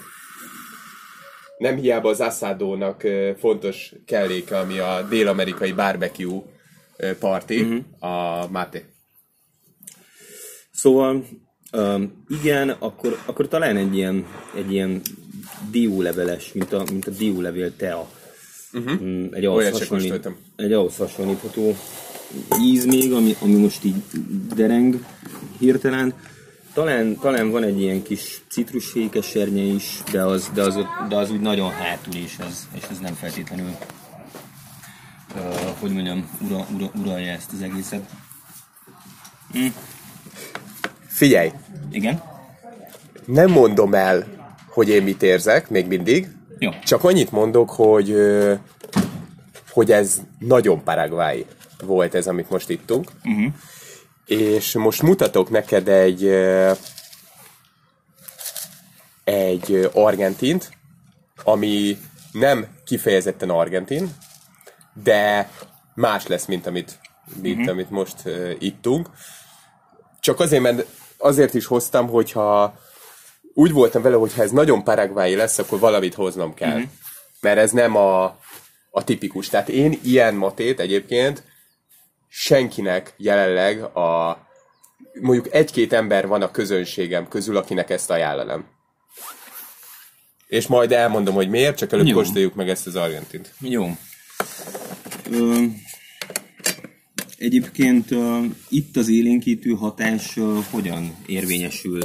[1.58, 6.42] Nem hiába az asszádónak ö, fontos kelléke, ami a dél-amerikai barbecue
[6.98, 8.86] ö, party, a máté.
[10.72, 11.26] Szóval
[11.72, 15.02] um, igen, akkor, akkor talán egy ilyen, egy ilyen
[15.72, 18.10] dióleveles, mint a, mint a diólevél tea.
[18.74, 19.28] Uh-huh.
[19.32, 21.76] Egy, ahhoz hasonlít, egy ahhoz hasonlítható
[22.62, 23.96] íz még, ami, ami most így
[24.56, 25.06] dereng
[25.60, 26.14] hirtelen.
[26.74, 30.76] Talán, talán van egy ilyen kis citrusfékesernye is, de az, de, az,
[31.10, 33.76] de az úgy nagyon hátul, és az, és az nem feltétlenül,
[35.36, 35.44] uh,
[35.80, 38.10] hogy mondjam, ura, ura, uralja ezt az egészet.
[41.08, 41.52] Figyelj,
[41.92, 42.22] Igen?
[43.26, 44.39] nem mondom el,
[44.70, 46.28] hogy én mit érzek, még mindig,
[46.60, 46.72] Jó.
[46.84, 48.16] Csak annyit mondok, hogy,
[49.72, 51.46] hogy ez nagyon paraguay
[51.84, 53.12] volt ez, amit most ittunk.
[53.24, 53.54] Uh-huh.
[54.26, 56.28] És most mutatok neked egy
[59.24, 60.70] egy argentint,
[61.44, 61.98] ami
[62.32, 64.10] nem kifejezetten argentin,
[65.04, 65.50] de
[65.94, 67.00] más lesz, mint amit,
[67.42, 67.74] mint uh-huh.
[67.74, 69.10] amit most uh, ittunk.
[70.20, 70.86] Csak azért, mert
[71.18, 72.80] azért is hoztam, hogyha
[73.54, 76.76] úgy voltam vele, hogy ha ez nagyon paraguayi lesz, akkor valamit hoznom kell.
[76.76, 76.90] Uh-huh.
[77.42, 78.24] Mert ez nem a,
[78.92, 79.50] a tipikus.
[79.50, 81.44] Tehát én ilyen matét egyébként
[82.28, 84.38] senkinek jelenleg a
[85.22, 88.66] mondjuk egy-két ember van a közönségem közül, akinek ezt ajánlanám.
[90.48, 92.16] És majd elmondom, hogy miért, csak előbb Jó.
[92.16, 93.54] kóstoljuk meg ezt az argentint.
[93.60, 93.98] Jó.
[95.32, 95.64] Ö,
[97.38, 102.00] egyébként ö, itt az élénkítő hatás ö, hogyan érvényesül?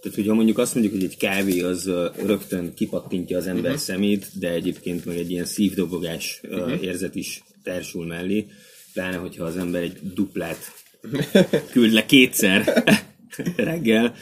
[0.00, 1.90] Tehát, hogyha mondjuk azt mondjuk, hogy egy kávé az
[2.26, 3.80] rögtön kipattintja az ember uh-huh.
[3.80, 6.82] szemét, de egyébként meg egy ilyen szívdobogás uh-huh.
[6.82, 8.46] érzet is társul mellé,
[8.92, 10.58] pláne, hogyha az ember egy duplát
[11.72, 12.84] küld le kétszer
[13.56, 14.14] reggel.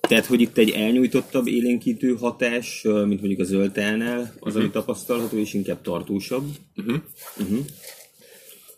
[0.00, 5.54] Tehát, hogy itt egy elnyújtottabb élénkítő hatás, mint mondjuk a zöldtelnál, az, ami tapasztalható, és
[5.54, 6.44] inkább tartósabb.
[6.76, 6.96] Uh-huh.
[7.38, 7.64] Uh-huh.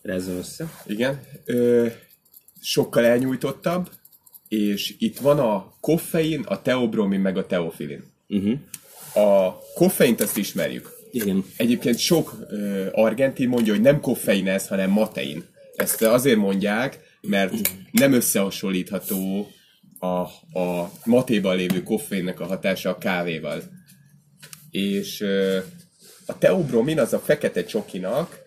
[0.03, 0.83] Rezzem össze.
[0.87, 1.21] Igen.
[1.45, 1.87] Ö,
[2.61, 3.91] sokkal elnyújtottabb,
[4.53, 8.05] és itt van a koffein, a teobromin, meg a teofilin.
[8.29, 8.59] Uh-huh.
[9.27, 10.91] A koffeint azt ismerjük.
[11.11, 11.45] Igen.
[11.57, 15.45] Egyébként sok ö, argentin mondja, hogy nem koffein ez, hanem matein.
[15.77, 17.55] Ezt azért mondják, mert
[17.91, 19.51] nem összehasonlítható
[19.99, 20.07] a,
[20.61, 23.62] a matéban lévő koffeinnek a hatása a kávéval.
[24.71, 25.59] És ö,
[26.27, 28.42] a teobromin az a fekete csokinak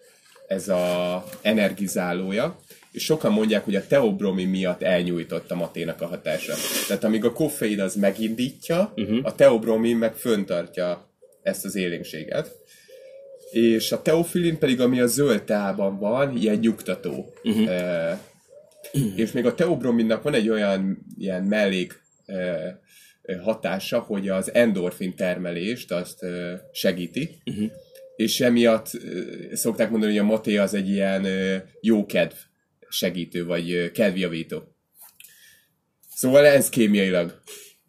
[0.47, 2.59] ez a energizálója,
[2.91, 6.53] és sokan mondják, hogy a teobromin miatt elnyújtott a maténak a hatása.
[6.87, 9.19] Tehát amíg a koffein az megindítja, uh-huh.
[9.23, 11.09] a teobromin meg föntartja
[11.41, 12.55] ezt az élénkséget.
[13.51, 17.33] És a teofilin pedig, ami a zöld teában van, ilyen nyugtató.
[17.43, 17.69] Uh-huh.
[17.69, 18.19] E,
[19.15, 22.79] és még a teobrominnak van egy olyan ilyen mellék e,
[23.43, 27.71] hatása, hogy az endorfin termelést azt e, segíti, uh-huh.
[28.15, 28.91] És emiatt
[29.53, 32.33] szokták mondani, hogy a maté az egy ilyen e, jó kedv
[32.89, 34.63] segítő, vagy kedvjavító.
[36.15, 37.41] Szóval ez kémiailag.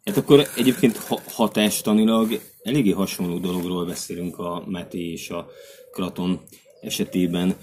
[0.03, 5.47] Hát akkor egyébként ha- hatástanilag eléggé hasonló dologról beszélünk a Meti és a
[5.91, 6.41] Kraton
[6.81, 7.55] esetében.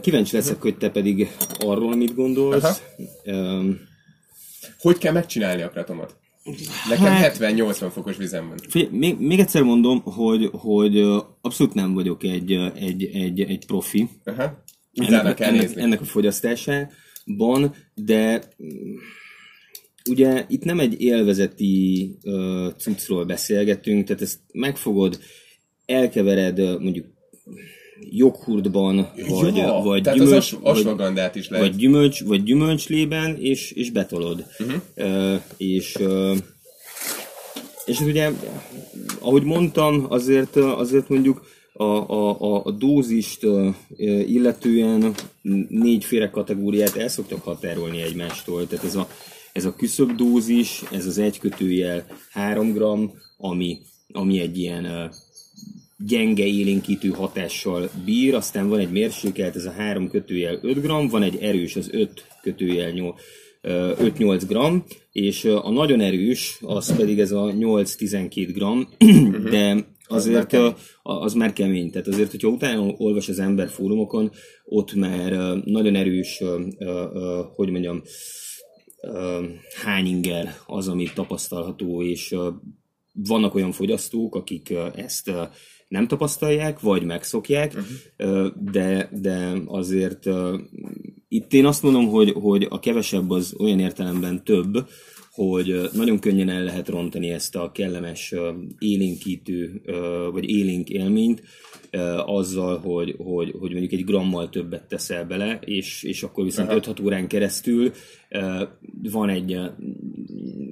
[0.00, 1.28] Kíváncsi leszek, hogy te pedig
[1.58, 2.82] arról mit gondolsz.
[3.24, 3.70] Ö,
[4.78, 6.16] Hogy kell megcsinálni a kratomot?
[6.88, 8.58] Nekem Hát- 70-80 fokos vizem van.
[8.68, 10.98] Figyelj, még, még egyszer mondom, hogy, hogy
[11.40, 14.64] abszolút nem vagyok egy, egy, egy, egy profi Aha.
[14.94, 15.82] Ennek, kell ennek, nézni.
[15.82, 18.94] ennek a fogyasztásában, de mm,
[20.10, 25.18] ugye itt nem egy élvezeti uh, cuccról beszélgetünk, tehát ezt megfogod,
[25.86, 27.06] elkevered mondjuk
[28.10, 31.66] joghurtban, vagy, Ja, vagy, tehát az gyümölcs, as- vagy, asvagandát is lehet.
[31.66, 34.46] vagy, gyümölcs, vagy gyümölcslében, és, és betolod.
[34.58, 34.80] Uh-huh.
[34.96, 36.36] Uh, és, uh,
[37.84, 38.30] és ugye,
[39.20, 43.46] ahogy mondtam, azért, azért mondjuk a, a, a, dózist
[44.26, 45.14] illetően
[45.68, 48.66] négyféle kategóriát el szoktak határolni egymástól.
[48.66, 49.08] Tehát ez a,
[49.52, 52.82] ez a küszöbb dózis, ez az egy kötőjel 3 g,
[53.38, 53.78] ami,
[54.12, 55.12] ami egy ilyen
[56.06, 61.22] gyenge élénkítő hatással bír, aztán van egy mérsékelt, ez a 3 kötőjel 5 g, van
[61.22, 63.20] egy erős, az 5 kötőjel 8
[63.62, 70.56] 5-8 g, és a nagyon erős, az pedig ez a 8-12 g, de azért
[71.02, 71.90] az már kemény.
[71.90, 74.30] Tehát azért, hogyha utána olvas az ember fórumokon,
[74.64, 75.32] ott már
[75.64, 76.42] nagyon erős,
[77.54, 78.02] hogy mondjam,
[79.00, 79.44] ö,
[79.82, 82.34] hány inger az, ami tapasztalható, és
[83.12, 85.30] vannak olyan fogyasztók, akik ezt
[85.92, 88.46] nem tapasztalják, vagy megszokják, uh-huh.
[88.70, 90.28] de, de azért
[91.28, 94.88] itt én azt mondom, hogy, hogy a kevesebb az olyan értelemben több,
[95.32, 98.34] hogy nagyon könnyen el lehet rontani ezt a kellemes
[98.78, 99.82] élénkítő,
[100.32, 101.42] vagy élénk élményt,
[102.24, 107.04] azzal, hogy, hogy, hogy mondjuk egy grammal többet teszel bele, és, és akkor viszont 5-6
[107.04, 107.92] órán keresztül
[109.02, 109.60] van egy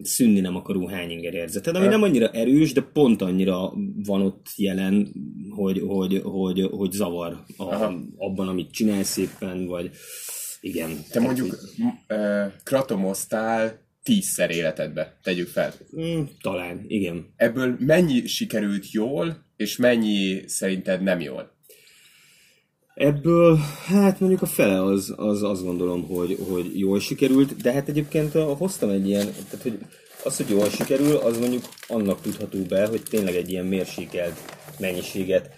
[0.03, 3.73] szűnni nem akaró hányinger érzeted, ami nem annyira erős, de pont annyira
[4.05, 5.09] van ott jelen,
[5.51, 7.75] hogy, hogy, hogy, hogy zavar a,
[8.17, 9.91] abban, amit csinálsz éppen, vagy
[10.61, 10.91] igen.
[11.11, 15.73] Te mondjuk m- ö, kratomoztál tízszer életedbe, tegyük fel.
[16.01, 17.33] Mm, talán, igen.
[17.37, 21.59] Ebből mennyi sikerült jól, és mennyi szerinted nem jól?
[22.95, 27.89] Ebből, hát mondjuk a fele az, az azt gondolom, hogy, hogy jól sikerült, de hát
[27.89, 29.79] egyébként hoztam egy ilyen, tehát hogy
[30.25, 34.41] az, hogy jól sikerül, az mondjuk annak tudható be, hogy tényleg egy ilyen mérsékelt
[34.79, 35.51] mennyiséget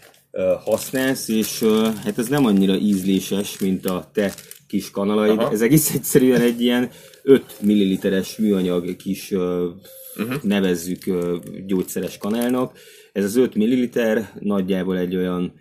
[0.64, 1.64] használsz, és
[2.04, 4.34] hát ez nem annyira ízléses, mint a te
[4.72, 5.38] kis kanalaid.
[5.38, 5.50] Aha.
[5.50, 6.90] Ez egész egyszerűen egy ilyen
[7.22, 10.42] 5 milliliteres műanyag kis uh-huh.
[10.42, 11.02] nevezzük
[11.66, 12.78] gyógyszeres kanálnak.
[13.12, 15.52] Ez az 5 milliliter nagyjából egy olyan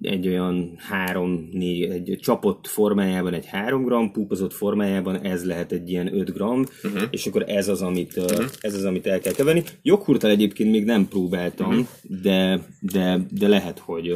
[0.00, 5.90] egy olyan 3 4 egy csapott formájában egy 3 gram, púpozott formájában ez lehet egy
[5.90, 7.02] ilyen 5 gram, uh-huh.
[7.10, 8.44] és akkor ez az, amit, uh-huh.
[8.60, 9.62] ez az, amit el kell keverni.
[9.82, 11.86] Joghurttal egyébként még nem próbáltam, uh-huh.
[12.22, 14.14] de, de, de lehet, hogy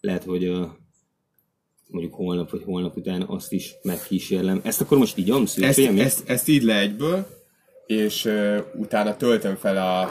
[0.00, 0.52] lehet, hogy
[1.88, 4.60] mondjuk holnap vagy holnap után azt is megkísérlem.
[4.64, 5.56] Ezt akkor most így amsz?
[5.56, 7.26] Ezt, ezt, ezt így le egyből,
[7.86, 10.10] és uh, utána töltöm fel a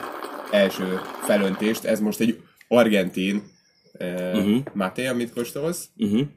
[0.52, 1.84] első felöntést.
[1.84, 3.44] Ez most egy argentin
[4.00, 4.64] uh, uh-huh.
[4.74, 5.90] máté, amit kóstolsz.
[5.98, 6.28] Uh-huh.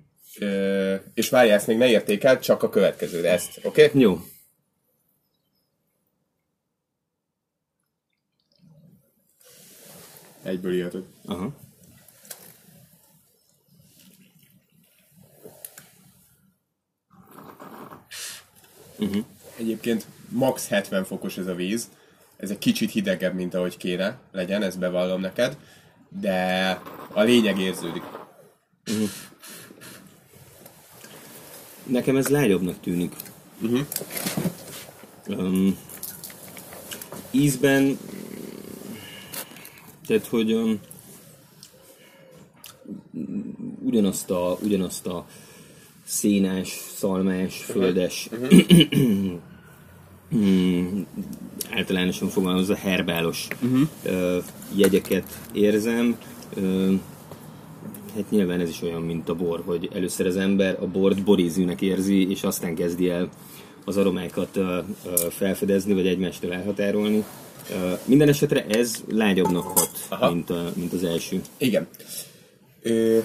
[0.40, 3.84] Uh, és várjál, ezt még ne értékel, csak a következőre ezt, oké?
[3.84, 4.00] Okay?
[4.00, 4.20] Jó.
[10.42, 11.04] Egyből ilyetod.
[11.24, 11.69] Aha.
[19.56, 21.88] Egyébként max 70 fokos ez a víz.
[22.36, 25.56] Ez egy kicsit hidegebb, mint ahogy kéne legyen, ezt bevallom neked.
[26.20, 26.68] De
[27.12, 28.02] a lényeg érződik.
[31.86, 33.12] Nekem ez lágyabbnak tűnik.
[33.62, 33.86] Uh-huh.
[35.26, 35.78] Um,
[37.30, 37.98] ízben,
[40.06, 40.80] tehát hogy um,
[43.82, 45.26] ugyanazt a, ugyanazt a
[46.10, 48.28] szénás, szalmás, földes,
[50.36, 51.00] mm,
[51.70, 53.48] általánosan fogalmazva herbálos
[54.02, 54.38] ö,
[54.74, 56.16] jegyeket érzem.
[56.54, 56.92] Ö,
[58.14, 61.80] Hát nyilván ez is olyan, mint a bor, hogy először az ember a bort borízűnek
[61.80, 63.28] érzi, és aztán kezdi el
[63.84, 67.24] az aromákat ö, ö, felfedezni, vagy egymástól elhatárolni.
[67.70, 70.32] Ö, Minden esetre ez lágyabbnak hat, Aha.
[70.32, 71.40] mint, a, mint az első.
[71.58, 71.86] Igen.
[72.82, 73.18] Ö,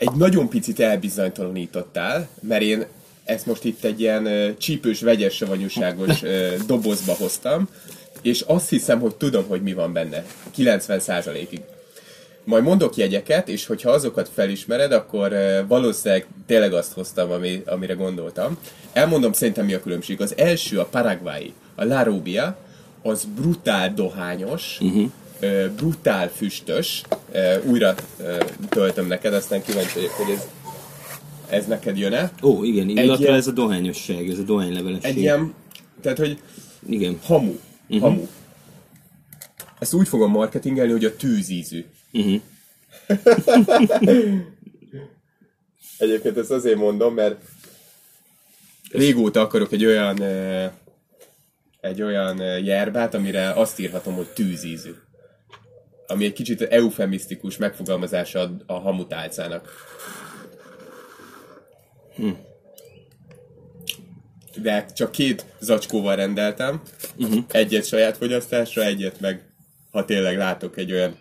[0.00, 2.86] egy nagyon picit elbizonytalanítottál, mert én
[3.24, 6.22] ezt most itt egy ilyen csípős, vegyes savanyúságos
[6.66, 7.68] dobozba hoztam,
[8.22, 10.24] és azt hiszem, hogy tudom, hogy mi van benne.
[10.56, 11.60] 90%-ig.
[12.44, 15.34] Majd mondok jegyeket, és hogyha azokat felismered, akkor
[15.68, 18.58] valószínűleg tényleg azt hoztam, ami, amire gondoltam.
[18.92, 20.20] Elmondom szerintem mi a különbség.
[20.20, 22.56] Az első, a Paraguay, a La Rubia,
[23.02, 25.10] az brutál dohányos, uh-huh.
[25.76, 27.02] Brutál füstös.
[27.64, 27.94] Újra
[28.68, 30.46] töltöm neked, aztán kíváncsi vagyok, hogy ez,
[31.48, 32.32] ez neked jön-e.
[32.42, 35.10] Ó, igen, illatra ilyen- ez a dohányosság, ez a dohánylevelesség.
[35.10, 35.54] Egy ilyen,
[36.02, 36.38] tehát hogy
[36.88, 37.18] Igen.
[37.24, 37.54] hamu.
[37.88, 38.00] Uh-huh.
[38.00, 38.26] Hamu.
[39.78, 41.84] Ezt úgy fogom marketingelni, hogy a tűzízű.
[42.12, 42.40] Uh-huh.
[45.98, 47.40] Egyébként ezt azért mondom, mert
[48.90, 50.22] régóta akarok egy olyan
[51.80, 54.90] egy olyan ö, yerbát, amire azt írhatom, hogy tűzízű.
[56.10, 59.68] Ami egy kicsit eufemisztikus megfogalmazása a, a hamutálcának.
[64.62, 66.80] De csak két zacskóval rendeltem.
[67.16, 67.44] Uh-huh.
[67.48, 69.52] Egyet saját fogyasztásra, egyet meg,
[69.90, 71.18] ha tényleg látok egy olyan...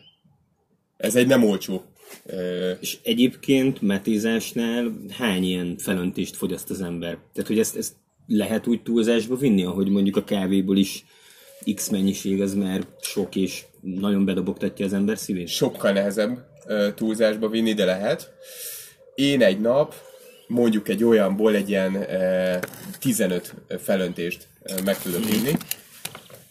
[0.98, 1.84] Ez egy nem olcsó.
[2.26, 7.18] Ö, És egyébként metézásnál hány ilyen felöntést fogyaszt az ember?
[7.34, 7.94] Tehát, hogy ezt, ezt
[8.28, 11.06] lehet úgy túlzásba vinni, ahogy mondjuk a kávéból is
[11.76, 15.48] X mennyiség az már sok és nagyon bedobogtatja az ember szívét?
[15.48, 16.48] sokkal nehezebb
[16.96, 18.32] túlzásba vinni, de lehet.
[19.16, 19.94] Én egy nap
[20.48, 22.58] mondjuk egy olyanból egy ilyen ö,
[23.00, 24.48] 15 felöntést
[24.84, 25.52] meg tudok inni,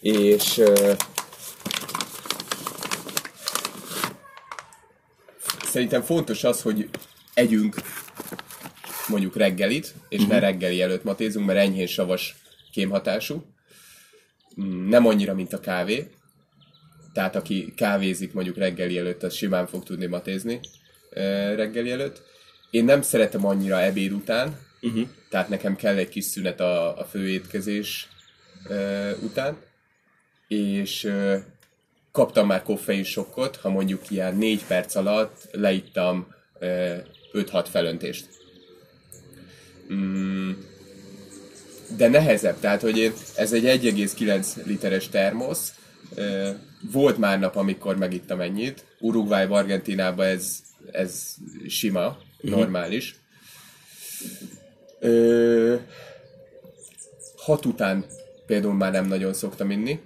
[0.01, 0.61] és
[5.63, 6.89] szerintem fontos az, hogy
[7.35, 7.75] együnk
[9.09, 12.37] mondjuk reggelit, és ne reggeli előtt matézunk, mert enyhén savas
[12.73, 13.45] kémhatású.
[14.61, 16.09] Mm, Nem annyira, mint a kávé,
[17.19, 20.61] tehát aki kávézik mondjuk reggeli előtt, az simán fog tudni matézni
[21.55, 22.23] reggeli előtt.
[22.71, 25.09] Én nem szeretem annyira ebéd után, uh-huh.
[25.31, 28.09] tehát nekem kell egy kis szünet a, a főétkezés
[29.23, 29.57] után,
[30.49, 31.13] és
[32.13, 36.95] kaptam már koffein sokkot, ha mondjuk ilyen négy perc alatt leittam ö,
[37.33, 38.29] 5-6 felöntést.
[39.93, 40.51] Mm,
[41.97, 45.75] de nehezebb, tehát hogy én, ez egy 1,9 literes termosz,
[46.81, 51.35] volt már nap, amikor megittam ennyit, Uruguay, Argentinában ez, ez
[51.69, 53.15] sima, normális.
[55.01, 55.75] Ö,
[57.37, 58.05] hat után
[58.47, 60.01] például már nem nagyon szoktam inni,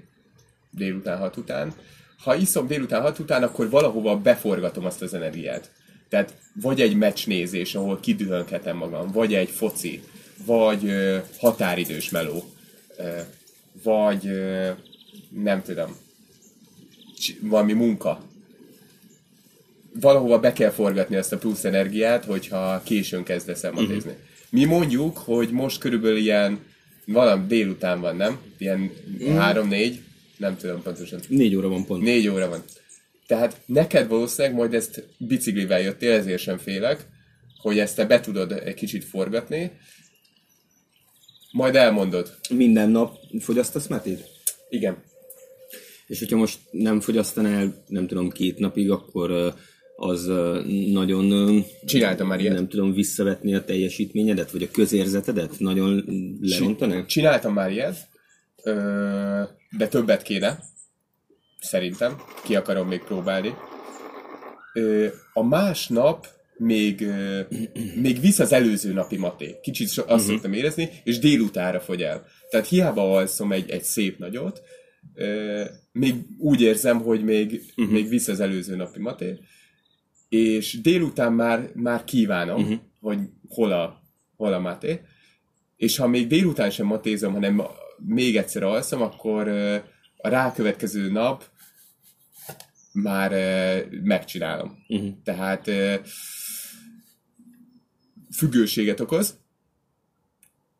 [0.70, 1.72] délután hat után.
[2.18, 5.70] Ha iszom délután hat után, akkor valahova beforgatom azt az energiát.
[6.08, 10.02] Tehát vagy egy meccsnézés, ahol kidühönketem magam, vagy egy foci,
[10.46, 12.44] vagy ö, határidős meló.
[12.96, 13.20] Ö,
[13.82, 14.70] vagy ö,
[15.30, 15.96] nem tudom,
[17.40, 18.22] valami munka.
[20.00, 23.96] Valahova be kell forgatni ezt a plusz energiát, hogyha későn kezdesz el matézni.
[23.96, 24.24] Uh-huh.
[24.50, 26.58] Mi mondjuk, hogy most körülbelül ilyen
[27.06, 28.40] valami délután van, nem?
[28.58, 28.90] Ilyen
[29.36, 30.00] három-négy,
[30.36, 31.20] nem tudom pontosan.
[31.28, 32.02] Négy óra van pont.
[32.02, 32.62] Négy óra van.
[33.26, 37.06] Tehát neked valószínűleg majd ezt biciklivel jöttél, ezért sem félek,
[37.58, 39.70] hogy ezt te be tudod egy kicsit forgatni,
[41.52, 42.36] majd elmondod.
[42.50, 44.24] Minden nap fogyasztasz metét?
[44.68, 44.96] Igen.
[46.06, 49.54] És hogyha most nem fogyasztanál, nem tudom, két napig, akkor
[49.96, 50.30] az
[50.92, 52.54] nagyon, Csináltam már ilyet.
[52.54, 55.58] nem tudom, visszavetni a teljesítményedet, vagy a közérzetedet?
[55.58, 56.04] Nagyon
[56.40, 57.04] lerontaná?
[57.04, 57.96] Csináltam már ilyet,
[59.76, 60.58] de többet kéne,
[61.60, 62.22] szerintem.
[62.44, 63.54] Ki akarom még próbálni.
[65.32, 67.06] A másnap még,
[67.94, 69.58] még visz az előző napi maté.
[69.62, 70.20] Kicsit azt uh-huh.
[70.20, 72.26] szoktam érezni, és délutára fogy el.
[72.50, 74.62] Tehát hiába alszom egy, egy szép nagyot,
[75.92, 77.94] még úgy érzem, hogy még, uh-huh.
[77.94, 79.38] még visz az előző napi maté,
[80.28, 82.78] és délután már, már kívánom, uh-huh.
[83.00, 84.02] hogy hol a,
[84.36, 85.00] hol a maté,
[85.76, 87.62] és ha még délután sem matézom, hanem
[87.98, 89.48] még egyszer alszom, akkor
[90.16, 91.44] a rákövetkező nap
[92.92, 93.32] már
[94.02, 94.84] megcsinálom.
[94.88, 95.12] Uh-huh.
[95.24, 95.70] Tehát
[98.36, 99.40] függőséget okoz.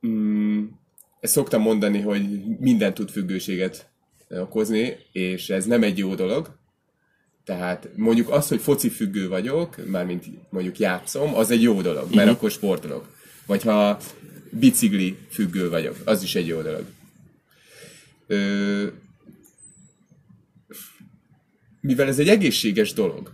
[0.06, 0.64] Mm,
[1.20, 3.91] ezt szoktam mondani, hogy minden tud függőséget
[4.40, 6.60] okozni, és ez nem egy jó dolog.
[7.44, 12.14] Tehát mondjuk az, hogy foci függő vagyok, mármint mondjuk játszom, az egy jó dolog, mert
[12.14, 12.30] uh-huh.
[12.30, 13.16] akkor sportolok.
[13.46, 13.98] Vagy ha
[14.50, 16.84] bicikli függő vagyok, az is egy jó dolog.
[18.26, 18.86] Ö,
[21.80, 23.32] mivel ez egy egészséges dolog,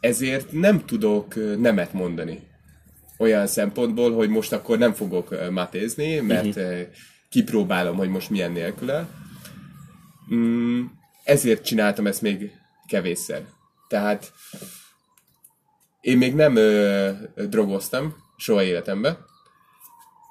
[0.00, 2.40] ezért nem tudok nemet mondani.
[3.18, 6.80] Olyan szempontból, hogy most akkor nem fogok matézni, mert uh-huh.
[7.28, 9.08] kipróbálom, hogy most milyen nélküle.
[10.34, 10.84] Mm,
[11.24, 12.50] ezért csináltam ezt még
[12.86, 13.42] kevésszer.
[13.88, 14.32] Tehát
[16.00, 17.10] én még nem ö,
[17.48, 19.18] drogoztam soha életemben,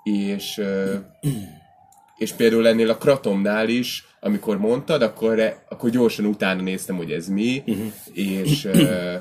[0.04, 0.96] és, ö,
[2.18, 7.28] és például ennél a kratomnál is, amikor mondtad, akkor, akkor gyorsan utána néztem, hogy ez
[7.28, 7.92] mi, uh-huh.
[8.14, 9.16] és ö,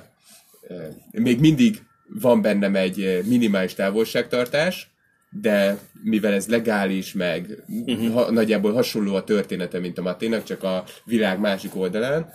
[0.69, 4.94] ö, még mindig van bennem egy minimális távolságtartás,
[5.41, 8.13] de mivel ez legális, meg uh-huh.
[8.13, 12.31] ha, nagyjából hasonló a története, mint a Maténak, csak a világ másik oldalán,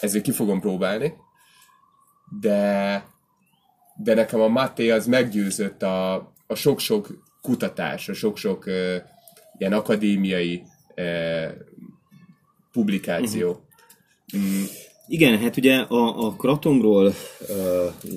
[0.00, 1.14] ezért ki fogom próbálni.
[2.40, 3.04] De,
[3.96, 6.14] de nekem a Maté az meggyőzött a,
[6.46, 8.94] a sok-sok kutatás, a sok-sok uh,
[9.58, 10.62] ilyen akadémiai
[10.96, 11.50] uh,
[12.72, 13.48] publikáció.
[13.48, 14.50] Uh-huh.
[14.50, 14.64] Mm,
[15.08, 18.10] Igen, hát ugye a, a kratomról uh,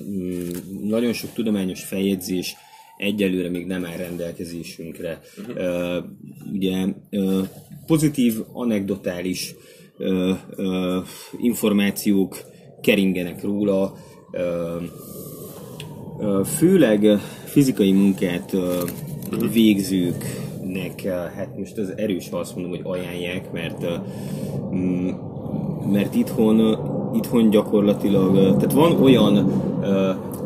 [0.81, 2.55] nagyon sok tudományos feljegyzés
[2.99, 5.21] egyelőre még nem áll rendelkezésünkre.
[5.37, 5.55] Uh-huh.
[5.55, 6.03] Uh,
[6.53, 6.85] ugye
[7.85, 9.55] pozitív, anekdotális
[11.41, 12.37] információk
[12.81, 13.97] keringenek róla,
[16.57, 19.51] főleg fizikai munkát uh-huh.
[19.51, 21.01] végzőknek,
[21.35, 23.85] hát most az erős, ha azt mondom, hogy ajánlják, mert
[25.91, 26.59] mert itthon,
[27.15, 29.51] itthon gyakorlatilag, tehát van olyan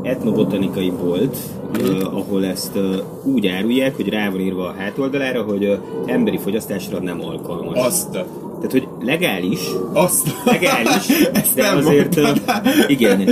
[0.03, 1.37] etnobotanikai bolt,
[1.79, 6.37] uh, ahol ezt uh, úgy árulják, hogy rá van írva a hátoldalára, hogy uh, emberi
[6.37, 7.85] fogyasztásra nem alkalmas.
[7.85, 8.11] azt.
[8.11, 9.59] Tehát, hogy legális,
[9.93, 11.07] Azt legális,
[11.55, 12.41] de nem azért, mondtad.
[12.87, 13.29] igen,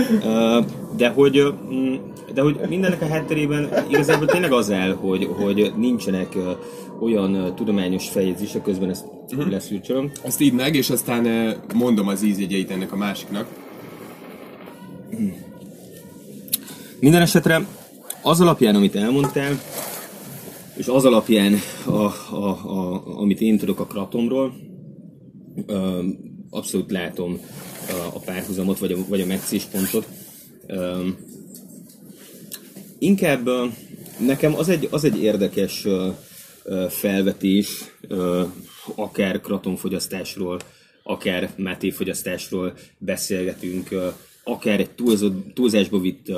[0.97, 1.93] de hogy, mm,
[2.33, 6.37] de hogy mindennek a hátterében igazából tényleg az áll, hogy, hogy nincsenek
[6.99, 9.51] olyan tudományos feljegyzések, közben ezt uh-huh.
[9.51, 13.47] leszűrcsölöm, Azt írd meg, és aztán mondom az ízjegyeit ennek a másiknak.
[16.99, 17.65] Minden esetre
[18.21, 19.59] az alapján, amit elmondtál,
[20.75, 21.53] és az alapján,
[21.85, 21.91] a,
[22.35, 24.53] a, a, amit én tudok a kratomról,
[26.49, 27.39] abszolút látom
[27.89, 30.07] a, a párhuzamot, vagy a, vagy a meccéspontot.
[33.03, 33.49] Inkább
[34.19, 35.87] nekem az egy, az egy érdekes
[36.89, 37.83] felvetés,
[38.95, 40.59] akár kratonfogyasztásról,
[41.03, 43.89] akár mátéfogyasztásról beszélgetünk,
[44.43, 46.31] akár egy túlzott, túlzásba vitt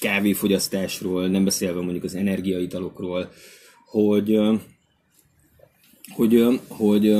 [0.00, 3.32] kávéfogyasztásról, nem beszélve mondjuk az energiaitalokról,
[3.86, 4.38] hogy,
[6.14, 7.16] hogy, hogy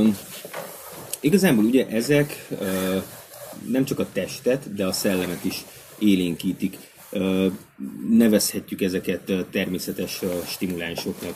[1.21, 2.49] igazából ugye ezek
[3.71, 5.65] nem csak a testet, de a szellemet is
[5.99, 6.88] élénkítik.
[8.09, 11.35] Nevezhetjük ezeket természetes stimulánsoknak.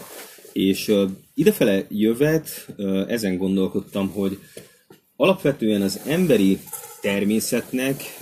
[0.52, 0.94] És
[1.34, 2.66] idefele jövet
[3.08, 4.38] ezen gondolkodtam, hogy
[5.16, 6.58] alapvetően az emberi
[7.00, 8.18] természetnek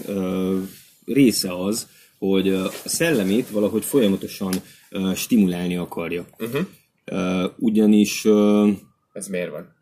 [1.04, 1.88] része az,
[2.18, 4.54] hogy a szellemét valahogy folyamatosan
[5.14, 6.26] stimulálni akarja.
[6.38, 6.66] Uh-huh.
[7.56, 8.24] Ugyanis
[9.12, 9.78] Ez miért van?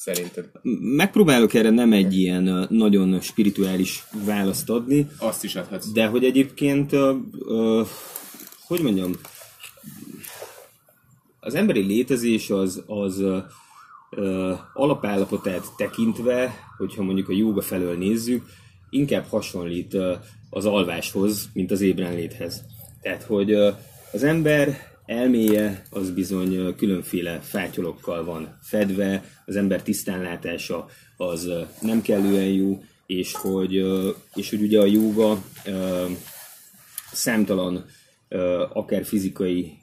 [0.00, 0.50] Szerinted?
[0.80, 5.92] Megpróbálok erre nem egy ilyen nagyon spirituális választ adni, Azt is adhatsz.
[5.92, 6.90] de hogy egyébként,
[8.66, 9.12] hogy mondjam,
[11.40, 13.24] az emberi létezés az, az
[14.74, 18.46] alapállapotát tekintve, hogyha mondjuk a jóga felől nézzük,
[18.90, 19.96] inkább hasonlít
[20.50, 22.62] az alváshoz, mint az ébrenléthez.
[23.02, 23.54] Tehát, hogy
[24.12, 30.86] az ember elméje az bizony különféle fátyolokkal van fedve, az ember tisztánlátása
[31.16, 31.50] az
[31.80, 33.74] nem kellően jó, és hogy,
[34.34, 35.42] és hogy ugye a jóga
[37.12, 37.84] számtalan
[38.72, 39.78] akár fizikai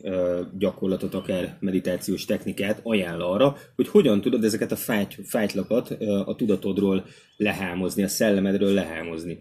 [0.57, 5.89] gyakorlatot, akár meditációs technikát ajánl arra, hogy hogyan tudod ezeket a fáty, fájtlakat
[6.25, 7.05] a tudatodról
[7.37, 9.39] lehámozni, a szellemedről lehámozni.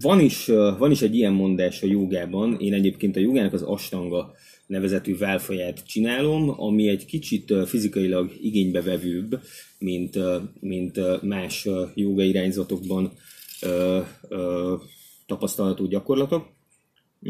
[0.00, 0.46] Van is,
[0.78, 4.34] van is egy ilyen mondás a jogában, én egyébként a jogának az astanga
[4.66, 9.40] nevezetű válfaját csinálom, ami egy kicsit fizikailag igénybevevőbb,
[9.78, 10.18] mint,
[10.60, 13.12] mint más joga irányzatokban
[15.26, 16.48] tapasztalható gyakorlatok.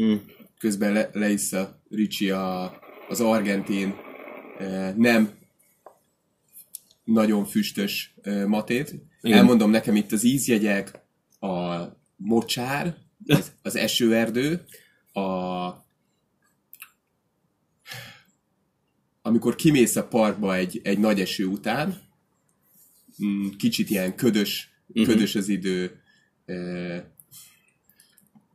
[0.01, 0.15] Mm.
[0.59, 2.73] Közben le, leissza Ricsi a,
[3.09, 3.95] az argentin
[4.95, 5.29] nem
[7.03, 8.13] nagyon füstös
[8.47, 8.95] matét.
[9.21, 9.37] Igen.
[9.37, 11.01] Elmondom nekem itt az ízjegyek,
[11.39, 11.83] a
[12.23, 12.95] mocsár,
[13.27, 14.65] az, az esőerdő,
[15.13, 15.81] a
[19.25, 22.01] amikor kimész a parkba egy, egy nagy eső után,
[23.23, 26.01] mm, kicsit ilyen ködös, ködös az idő,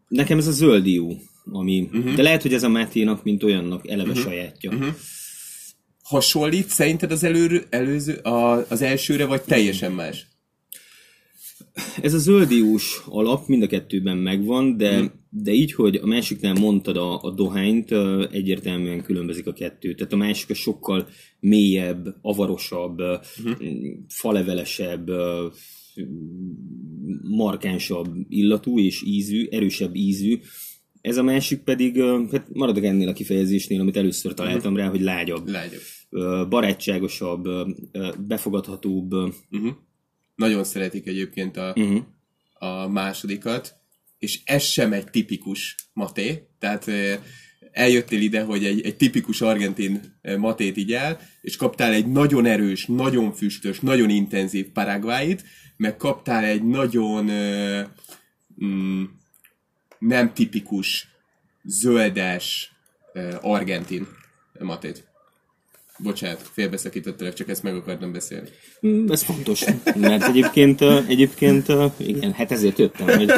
[0.08, 2.14] Nekem ez a zöld dió, ami, uh-huh.
[2.14, 4.24] de lehet, hogy ez a Máténak, mint olyannak eleve uh-huh.
[4.24, 4.70] sajátja.
[4.70, 4.94] Uh-huh.
[6.02, 10.26] hasonlít szerinted az elő, előző, a, az elsőre, vagy teljesen más?
[12.02, 15.10] Ez a zöldiós alap mind a kettőben megvan, de, hmm.
[15.30, 17.90] de így, hogy a másiknál mondtad a, a dohányt,
[18.30, 19.94] egyértelműen különbözik a kettő.
[19.94, 21.08] Tehát a másik a sokkal
[21.40, 22.98] mélyebb, avarosabb,
[23.42, 24.06] hmm.
[24.08, 25.10] falevelesebb,
[27.22, 30.38] markánsabb illatú és ízű, erősebb ízű.
[31.00, 35.48] Ez a másik pedig, hát maradok ennél a kifejezésnél, amit először találtam rá, hogy lágyabb,
[35.48, 36.48] Lágyabb.
[36.48, 37.48] barátságosabb,
[38.26, 39.12] befogadhatóbb.
[39.12, 39.72] Uh-huh.
[40.38, 42.02] Nagyon szeretik egyébként a, uh-huh.
[42.52, 43.76] a másodikat,
[44.18, 47.18] és ez sem egy tipikus maté, tehát eh,
[47.72, 53.32] eljöttél ide, hogy egy, egy tipikus argentin matét igyál, és kaptál egy nagyon erős, nagyon
[53.32, 55.44] füstös, nagyon intenzív paraguayit,
[55.76, 57.24] meg kaptál egy nagyon
[58.64, 59.04] mm,
[59.98, 61.08] nem tipikus,
[61.64, 62.72] zöldes
[63.40, 64.06] argentin
[64.58, 65.07] matét.
[66.02, 68.48] Bocsánat, félbeszakítottalak, csak ezt meg akartam beszélni.
[68.86, 73.32] Mm, Ez fontos, mert egyébként, egyébként igen, hát ezért jöttem, hogy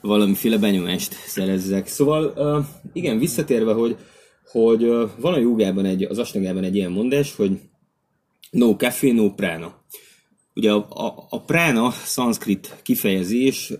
[0.00, 1.86] valamiféle benyomást szerezzek.
[1.86, 2.34] Szóval
[2.92, 3.96] igen, visszatérve, hogy,
[4.44, 4.80] hogy
[5.16, 7.60] van a jogában, egy, az astangában egy ilyen mondás, hogy
[8.50, 9.84] no café, no prana.
[10.54, 13.72] Ugye a, a, a prána szanszkrit kifejezés,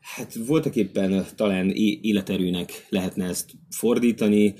[0.00, 4.54] hát voltak éppen talán életerőnek lehetne ezt fordítani.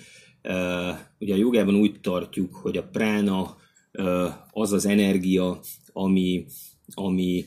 [1.18, 3.57] Ugye a jogában úgy tartjuk, hogy a prána
[4.51, 5.61] az az energia,
[5.93, 6.47] ami,
[6.95, 7.45] ami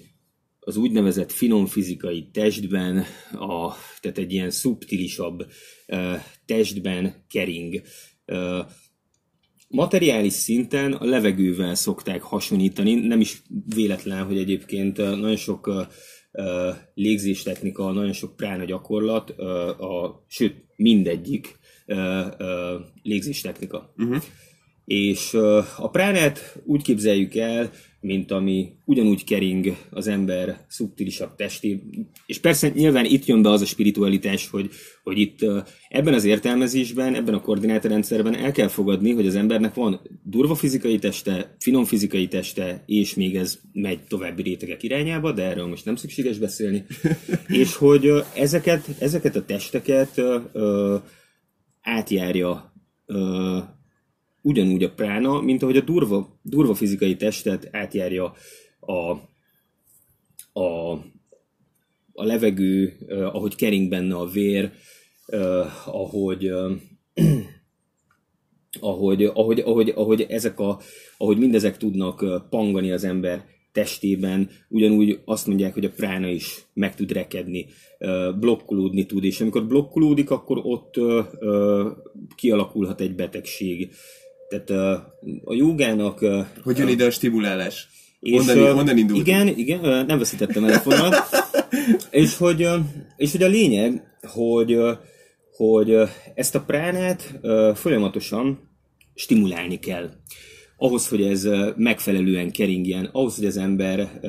[0.60, 2.98] az úgynevezett finom fizikai testben,
[3.32, 5.46] a, tehát egy ilyen szubtilisabb
[6.46, 7.82] testben kering.
[9.68, 13.42] Materiális szinten a levegővel szokták hasonlítani, nem is
[13.76, 15.88] véletlen, hogy egyébként nagyon sok
[16.94, 21.60] légzéstechnika, nagyon sok prána gyakorlat, a, sőt mindegyik
[23.04, 23.94] légzéstechnika.
[23.98, 24.24] Uh-huh.
[24.86, 27.72] És ö, a pránát úgy képzeljük el,
[28.04, 31.84] mint ami ugyanúgy kering az ember szubtilisabb testi.
[32.26, 34.70] És persze nyilván itt jön be az a spiritualitás, hogy,
[35.04, 35.40] hogy itt
[35.90, 41.00] ebben az értelmezésben, ebben a koordinátorrendszerben el kell fogadni, hogy az embernek van durva fizikai
[41.00, 45.96] teste, finom fizikai teste, és még ez megy további rétegek irányába, de erről most nem
[45.96, 46.86] szükséges beszélni.
[47.62, 50.22] és hogy ezeket, ezeket a testeket
[51.84, 52.74] átjárja
[53.06, 53.58] ö,
[54.42, 58.34] ugyanúgy a prána, mint ahogy a durva, durva fizikai testet átjárja
[58.80, 58.94] a,
[60.60, 60.92] a,
[62.14, 64.72] a levegő, ö, ahogy kering benne a vér,
[65.28, 66.74] ö, ahogy, ö,
[68.80, 70.80] ahogy, ahogy, ahogy, ahogy, ezek a,
[71.18, 76.96] ahogy mindezek tudnak pangani az ember testében, ugyanúgy azt mondják, hogy a prána is meg
[76.96, 77.66] tud rekedni,
[78.40, 80.94] blokkolódni tud, és amikor blokkolódik, akkor ott
[82.36, 83.92] kialakulhat egy betegség.
[84.50, 84.70] Tehát
[85.44, 86.20] a jogának...
[86.64, 87.88] Hogy jön ide a stimulálás?
[88.24, 89.20] és, Onnan, onnan indult.
[89.20, 91.16] Igen, igen, nem veszítettem el a fonalat.
[92.12, 92.68] és, hogy,
[93.18, 94.78] és hogy a lényeg, hogy,
[95.56, 95.96] hogy
[96.36, 97.40] ezt a pránát
[97.76, 98.70] folyamatosan
[99.16, 100.10] stimulálni kell.
[100.84, 104.20] Ahhoz, hogy ez megfelelően keringjen, ahhoz, hogy az ember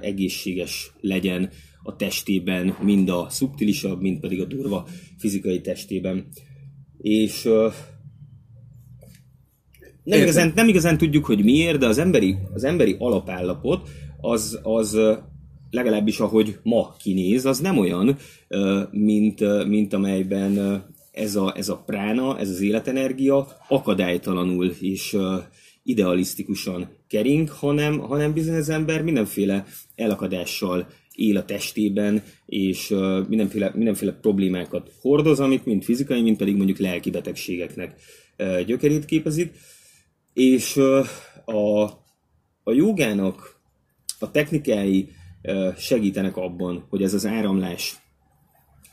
[0.00, 1.50] egészséges legyen
[1.82, 4.86] a testében, mind a szubtilisabb, mind pedig a durva
[5.18, 6.26] fizikai testében.
[6.98, 7.42] És
[10.04, 13.88] nem igazán, nem igazán tudjuk, hogy miért, de az emberi, az emberi alapállapot
[14.20, 14.98] az, az
[15.70, 18.16] legalábbis ahogy ma kinéz, az nem olyan,
[18.90, 25.16] mint, mint amelyben ez a, ez a prána, ez az életenergia akadálytalanul és
[25.82, 32.94] idealisztikusan kering, hanem, hanem bizony az ember mindenféle elakadással él a testében, és
[33.28, 38.00] mindenféle, mindenféle problémákat hordoz, amik mind fizikai, mind pedig mondjuk lelki betegségeknek
[38.66, 39.52] gyökerét képezik.
[40.32, 40.76] És
[41.44, 41.84] a,
[42.62, 43.60] a jogának
[44.18, 45.08] a technikái
[45.76, 47.96] segítenek abban, hogy ez az áramlás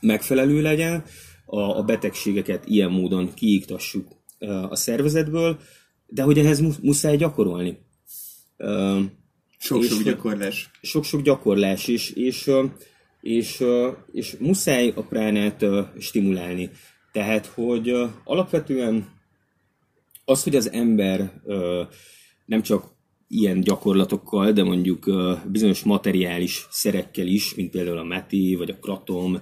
[0.00, 1.04] megfelelő legyen,
[1.46, 4.08] a, a betegségeket ilyen módon kiiktassuk
[4.68, 5.58] a szervezetből,
[6.08, 7.78] de hogy ehhez muszáj gyakorolni.
[9.58, 10.70] Sok-sok gyakorlás.
[10.82, 12.50] Sok-sok gyakorlás, és, és,
[13.20, 13.64] és,
[14.12, 15.64] és muszáj a pránát
[15.98, 16.70] stimulálni.
[17.12, 17.92] Tehát, hogy
[18.24, 19.16] alapvetően
[20.24, 21.40] az, hogy az ember
[22.46, 22.96] nem csak
[23.28, 25.10] ilyen gyakorlatokkal, de mondjuk
[25.46, 29.40] bizonyos materiális szerekkel is, mint például a meti, vagy a kratom,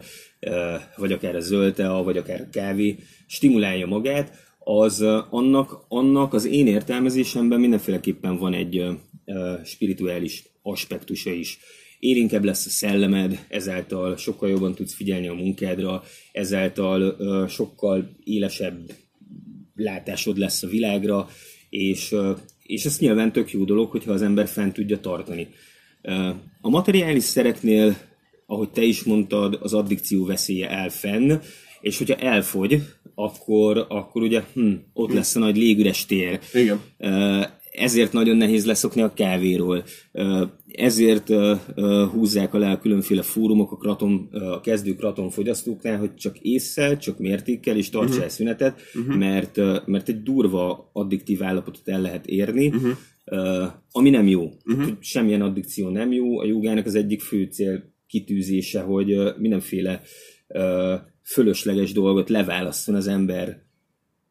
[0.96, 5.00] vagy akár a zöldtea, vagy akár a kávé, stimulálja magát, az
[5.30, 8.84] annak, annak az én értelmezésemben mindenféleképpen van egy
[9.64, 11.58] spirituális aspektusa is.
[11.98, 16.02] Élénkebb lesz a szellemed, ezáltal sokkal jobban tudsz figyelni a munkádra,
[16.32, 17.16] ezáltal
[17.48, 18.92] sokkal élesebb
[19.74, 21.28] látásod lesz a világra,
[21.70, 22.14] és,
[22.62, 25.48] és ez nyilván tök jó dolog, hogyha az ember fent tudja tartani.
[26.60, 27.96] A materiális szereknél,
[28.46, 31.32] ahogy te is mondtad, az addikció veszélye áll fenn,
[31.86, 32.82] és hogyha elfogy,
[33.14, 36.40] akkor, akkor ugye hm, ott lesz a nagy légüres tér.
[36.52, 36.80] Igen
[37.76, 39.84] ezért nagyon nehéz leszokni a kávéról.
[40.68, 41.32] Ezért
[42.12, 47.18] húzzák alá a különféle fórumok a, kraton, a kezdő kraton fogyasztóknál, hogy csak észszel, csak
[47.18, 48.32] mértékkel és tartsál uh-huh.
[48.32, 49.16] szünetet, uh-huh.
[49.16, 53.68] mert, mert egy durva addiktív állapotot el lehet érni, uh-huh.
[53.90, 54.50] ami nem jó.
[54.64, 54.88] Uh-huh.
[55.00, 56.38] Semmilyen addikció nem jó.
[56.38, 60.02] A jogának az egyik fő cél kitűzése, hogy mindenféle
[61.26, 63.64] fölösleges dolgot leválasszon az ember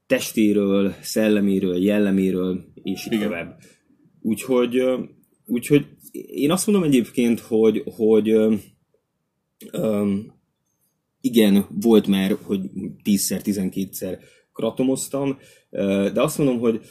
[0.07, 3.59] testéről, szelleméről, jelleméről, és így tovább.
[4.21, 4.83] Úgyhogy,
[5.45, 5.85] úgyhogy
[6.27, 8.31] én azt mondom egyébként, hogy, hogy
[9.71, 10.33] um,
[11.21, 12.59] igen, volt már, hogy
[13.03, 14.19] 10-szer, 12-szer
[14.53, 15.37] kratomoztam,
[16.13, 16.81] de azt mondom, hogy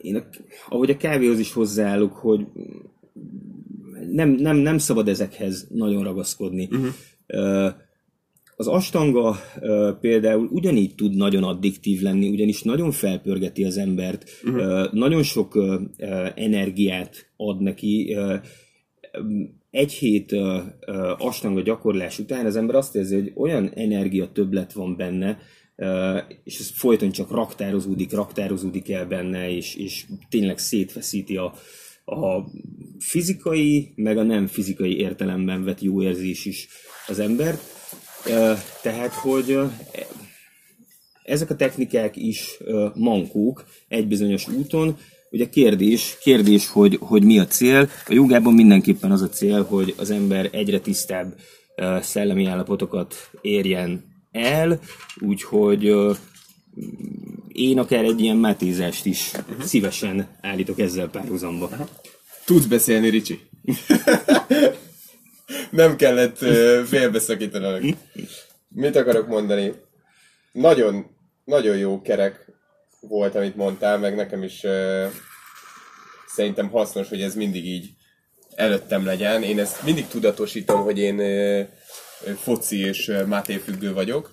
[0.00, 0.28] én,
[0.68, 2.46] ahogy a kávéhoz is hozzáállok, hogy
[4.10, 6.68] nem, nem, nem szabad ezekhez nagyon ragaszkodni.
[6.70, 7.74] Uh-huh.
[8.60, 9.36] Az astanga
[10.00, 14.92] például ugyanígy tud nagyon addiktív lenni, ugyanis nagyon felpörgeti az embert, uh-huh.
[14.92, 15.58] nagyon sok
[16.34, 18.16] energiát ad neki.
[19.70, 20.36] Egy hét
[21.18, 25.38] astanga gyakorlás után az ember azt érzi, hogy olyan energia többlet van benne,
[26.44, 31.54] és ez folyton csak raktározódik, raktározódik el benne, és, és tényleg szétfeszíti a,
[32.04, 32.50] a
[32.98, 36.68] fizikai, meg a nem fizikai értelemben vett jó érzés is
[37.06, 37.78] az embert
[38.82, 39.58] tehát, hogy
[41.22, 42.58] ezek a technikák is
[42.94, 44.96] mankók egy bizonyos úton.
[45.30, 47.88] Ugye kérdés, kérdés hogy, hogy mi a cél.
[48.06, 51.34] A jogában mindenképpen az a cél, hogy az ember egyre tisztább
[52.00, 54.80] szellemi állapotokat érjen el,
[55.20, 55.94] úgyhogy
[57.48, 59.64] én akár egy ilyen mátézást is uh-huh.
[59.64, 61.70] szívesen állítok ezzel párhuzamba.
[62.44, 63.38] Tudsz beszélni, Ricsi?
[65.70, 66.38] nem kellett
[66.86, 67.82] félbeszakítanak.
[68.68, 69.74] Mit akarok mondani?
[70.52, 71.06] Nagyon,
[71.44, 72.46] nagyon jó kerek
[73.00, 75.06] volt, amit mondtál, meg nekem is uh,
[76.26, 77.90] szerintem hasznos, hogy ez mindig így
[78.54, 79.42] előttem legyen.
[79.42, 81.66] Én ezt mindig tudatosítom, hogy én uh,
[82.36, 84.32] foci és uh, Máté függő vagyok.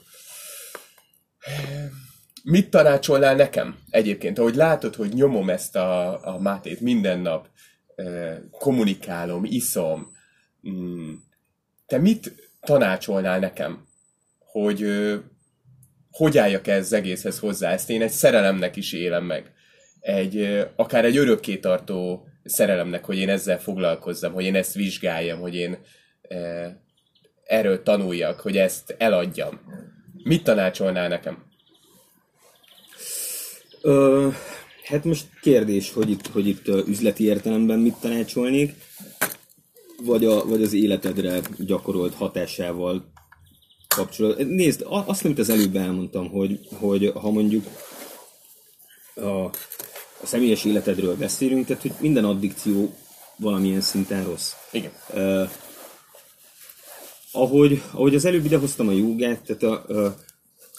[2.44, 4.40] Mit tanácsolnál nekem egyébként?
[4.40, 7.48] Ahogy látod, hogy nyomom ezt a, a Mátét minden nap,
[8.52, 10.17] kommunikálom, iszom,
[11.86, 13.88] te mit tanácsolnál nekem,
[14.40, 14.86] hogy
[16.18, 17.72] hogy álljak ez egészhez hozzá?
[17.72, 19.52] Ezt én egy szerelemnek is élem meg.
[20.00, 25.78] Egy, akár egy örökkétartó szerelemnek, hogy én ezzel foglalkozzam, hogy én ezt vizsgáljam, hogy én
[26.22, 26.38] e,
[27.44, 29.60] erről tanuljak, hogy ezt eladjam.
[30.24, 31.44] Mit tanácsolnál nekem?
[33.82, 34.28] Ö,
[34.84, 38.74] hát most kérdés, hogy itt, hogy itt üzleti értelemben mit tanácsolnék
[40.08, 43.12] vagy, a, vagy az életedre gyakorolt hatásával
[43.88, 44.48] kapcsolatban.
[44.48, 47.66] Nézd, azt, amit az előbb elmondtam, hogy, hogy ha mondjuk
[49.16, 49.44] a,
[50.22, 52.96] a személyes életedről beszélünk, tehát hogy minden addikció
[53.36, 54.54] valamilyen szinten rossz.
[54.72, 54.92] Igen.
[55.14, 55.50] Uh,
[57.32, 60.16] ahogy, ahogy az előbb idehoztam a jogát, tehát a, a,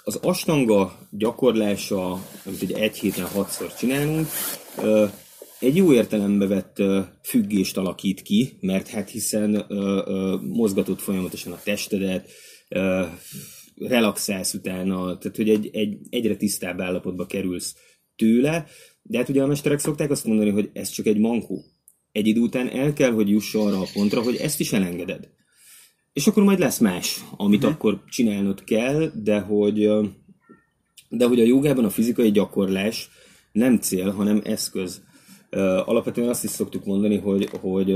[0.05, 2.11] az astanga gyakorlása,
[2.47, 4.29] amit ugye egy héten hatszor csinálunk,
[4.77, 5.11] uh,
[5.61, 6.83] egy jó értelembe vett
[7.23, 9.67] függést alakít ki, mert hát hiszen
[10.41, 12.31] mozgatod folyamatosan a testedet,
[13.77, 17.77] relaxálsz utána, tehát hogy egy, egy, egyre tisztább állapotba kerülsz
[18.17, 18.67] tőle,
[19.03, 21.65] de hát ugye a mesterek szokták azt mondani, hogy ez csak egy mankó.
[22.13, 25.29] Egy idő után el kell, hogy juss arra a pontra, hogy ezt is elengeded.
[26.13, 27.73] És akkor majd lesz más, amit uh-huh.
[27.73, 29.89] akkor csinálnod kell, de hogy,
[31.09, 33.09] de hogy a jogában a fizikai gyakorlás
[33.53, 35.03] nem cél, hanem eszköz.
[35.85, 37.93] Alapvetően azt is szoktuk mondani, hogy, hogy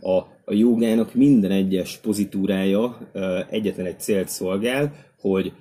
[0.00, 3.10] a, a jogának minden egyes pozitúrája
[3.50, 5.52] egyetlen egy célt szolgál, hogy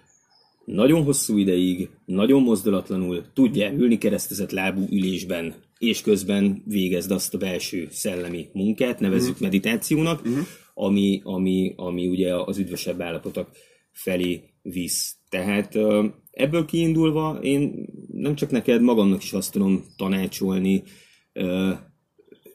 [0.66, 7.38] nagyon hosszú ideig, nagyon mozdulatlanul tudja ülni keresztezett lábú ülésben, és közben végezd azt a
[7.38, 9.42] belső szellemi munkát, nevezzük uh-huh.
[9.42, 10.46] meditációnak, uh-huh.
[10.74, 13.50] Ami, ami, ami ugye az üdvösebb állapotok
[13.92, 15.16] felé visz.
[15.30, 15.78] Tehát
[16.40, 20.84] ebből kiindulva én nem csak neked, magamnak is azt tudom tanácsolni,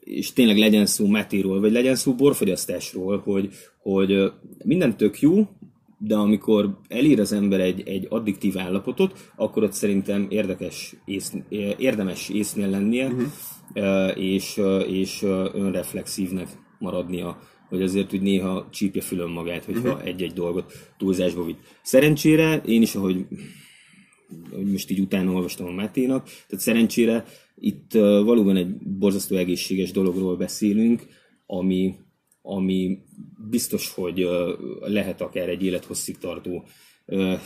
[0.01, 4.32] és tényleg legyen szó metéről, vagy legyen szó borfogyasztásról, hogy, hogy
[4.64, 5.49] minden tök jó,
[5.99, 11.32] de amikor elér az ember egy, egy addiktív állapotot, akkor ott szerintem érdekes ész,
[11.78, 14.18] érdemes észnél lennie, uh-huh.
[14.18, 15.22] és, és
[15.53, 20.07] önreflexívnek maradnia, hogy azért hogy néha csípje fülön magát, hogyha uh-huh.
[20.07, 21.59] egy-egy dolgot túlzásba vitt.
[21.82, 23.26] Szerencsére én is, ahogy,
[24.53, 27.93] ahogy most így utána olvastam a Máténak, tehát szerencsére itt
[28.25, 31.07] valóban egy borzasztó egészséges dologról beszélünk,
[31.47, 31.95] ami,
[32.43, 32.99] ami
[33.51, 34.29] biztos, hogy
[34.81, 36.64] lehet akár egy élethosszig tartó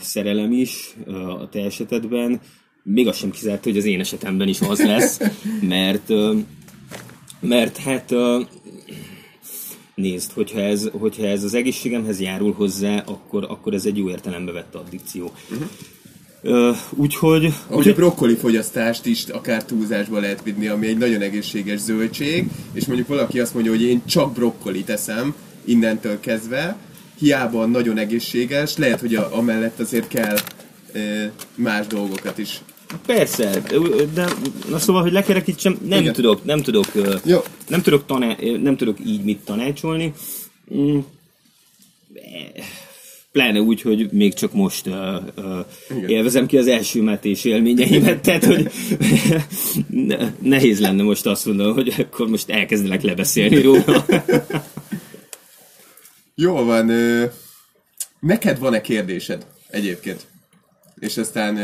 [0.01, 0.95] szerelem is
[1.39, 2.41] a te esetedben.
[2.83, 5.19] Még azt sem kizárt, hogy az én esetemben is az lesz,
[5.61, 6.11] mert,
[7.39, 8.13] mert hát
[9.95, 14.51] nézd, hogyha ez, hogyha ez az egészségemhez járul hozzá, akkor, akkor ez egy jó értelembe
[14.51, 15.31] vett addikció.
[15.51, 15.69] Uh-huh.
[16.41, 17.53] Uh, úgyhogy...
[17.67, 22.85] Ahogy a brokkoli fogyasztást is akár túlzásba lehet vinni, ami egy nagyon egészséges zöldség, és
[22.85, 25.35] mondjuk valaki azt mondja, hogy én csak brokkoli teszem
[25.65, 26.77] innentől kezdve,
[27.17, 30.37] hiába nagyon egészséges, lehet, hogy a, amellett azért kell
[30.93, 32.61] e, más dolgokat is.
[33.05, 33.61] Persze,
[34.13, 34.27] de
[34.69, 36.13] na szóval, hogy lekerekítsem, nem Igen.
[36.13, 36.85] tudok, nem tudok,
[37.23, 37.39] Jó.
[37.67, 40.13] nem tudok, taná- nem tudok így mit tanácsolni.
[40.75, 40.99] Mm
[43.31, 44.95] pláne úgy, hogy még csak most uh,
[45.37, 45.65] uh,
[46.07, 48.71] élvezem ki az első metés élményeimet, tehát hogy
[50.41, 54.05] nehéz lenne most azt mondani, hogy akkor most elkezdenek lebeszélni róla.
[56.35, 56.91] Jó van.
[58.19, 60.27] Neked van-e kérdésed egyébként?
[60.99, 61.55] És aztán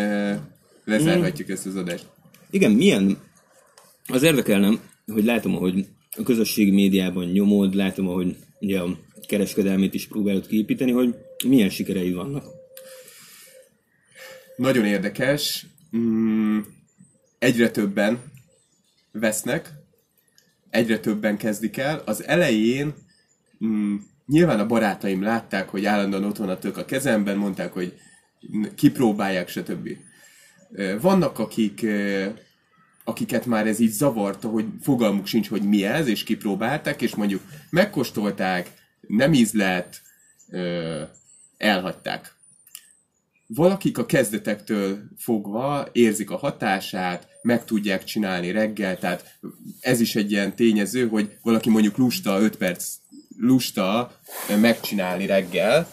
[0.86, 1.53] lezárhatjuk mm.
[1.53, 2.05] ezt az adást.
[2.49, 3.18] Igen, milyen...
[4.07, 4.80] Az érdekelnem,
[5.13, 5.86] hogy látom, hogy
[6.18, 11.15] a közösségi médiában nyomod, látom, ahogy ugye a kereskedelmét is próbálod kiépíteni, hogy
[11.47, 12.45] milyen sikerei vannak?
[14.55, 15.65] Nagyon érdekes.
[15.97, 16.59] Mm,
[17.39, 18.19] egyre többen
[19.11, 19.73] vesznek,
[20.69, 22.01] egyre többen kezdik el.
[22.05, 22.93] Az elején
[23.65, 23.95] mm,
[24.26, 27.93] nyilván a barátaim látták, hogy állandóan ott van a tök a kezemben, mondták, hogy
[28.76, 29.89] kipróbálják, stb.
[31.01, 31.86] Vannak, akik,
[33.03, 37.41] akiket már ez így zavarta, hogy fogalmuk sincs, hogy mi ez, és kipróbálták, és mondjuk
[37.69, 38.71] megkóstolták,
[39.08, 40.01] nem ízlet,
[41.58, 42.34] elhagyták.
[43.47, 49.38] Valakik a kezdetektől fogva érzik a hatását, meg tudják csinálni reggel, tehát
[49.80, 52.86] ez is egy ilyen tényező, hogy valaki mondjuk lusta 5 perc
[53.38, 54.20] lusta
[54.60, 55.89] megcsinálni reggel,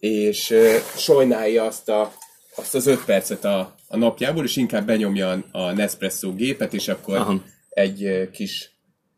[0.00, 0.54] és
[0.96, 2.12] sajnálja azt, a,
[2.56, 7.16] azt az 5 percet a, a napjából, és inkább benyomja a Nespresso gépet, és akkor
[7.16, 7.42] Aha.
[7.68, 8.70] egy kis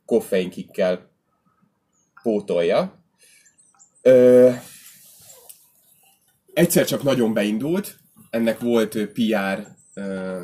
[0.04, 1.10] koffeinkikkel
[2.22, 2.99] pótolja.
[4.02, 4.50] Ö,
[6.52, 7.98] egyszer csak nagyon beindult,
[8.30, 10.42] ennek volt PR ö,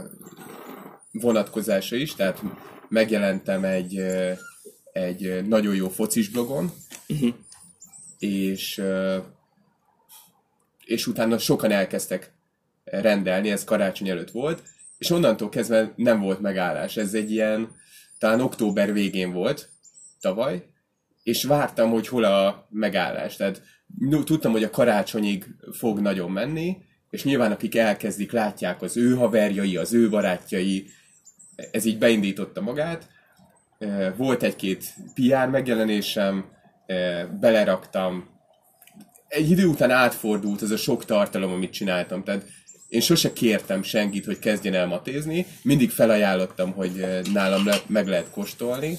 [1.12, 2.42] vonatkozása is, tehát
[2.88, 4.04] megjelentem egy,
[4.92, 6.72] egy nagyon jó focis blogon,
[7.08, 7.34] uh-huh.
[8.18, 8.82] és,
[10.84, 12.32] és utána sokan elkezdtek
[12.84, 14.62] rendelni, ez karácsony előtt volt,
[14.98, 16.96] és onnantól kezdve nem volt megállás.
[16.96, 17.76] Ez egy ilyen,
[18.18, 19.68] talán október végén volt,
[20.20, 20.66] tavaly,
[21.26, 23.36] és vártam, hogy hol a megállás.
[23.36, 23.62] Tehát
[24.24, 26.76] tudtam, hogy a karácsonyig fog nagyon menni,
[27.10, 30.86] és nyilván akik elkezdik, látják az ő haverjai, az ő barátjai,
[31.70, 33.08] ez így beindította magát.
[34.16, 36.44] Volt egy-két PR megjelenésem,
[37.40, 38.28] beleraktam,
[39.28, 42.24] egy idő után átfordult ez a sok tartalom, amit csináltam.
[42.24, 42.44] Tehát
[42.88, 48.30] én sose kértem senkit, hogy kezdjen el matézni, mindig felajánlottam, hogy nálam le, meg lehet
[48.30, 48.98] kóstolni,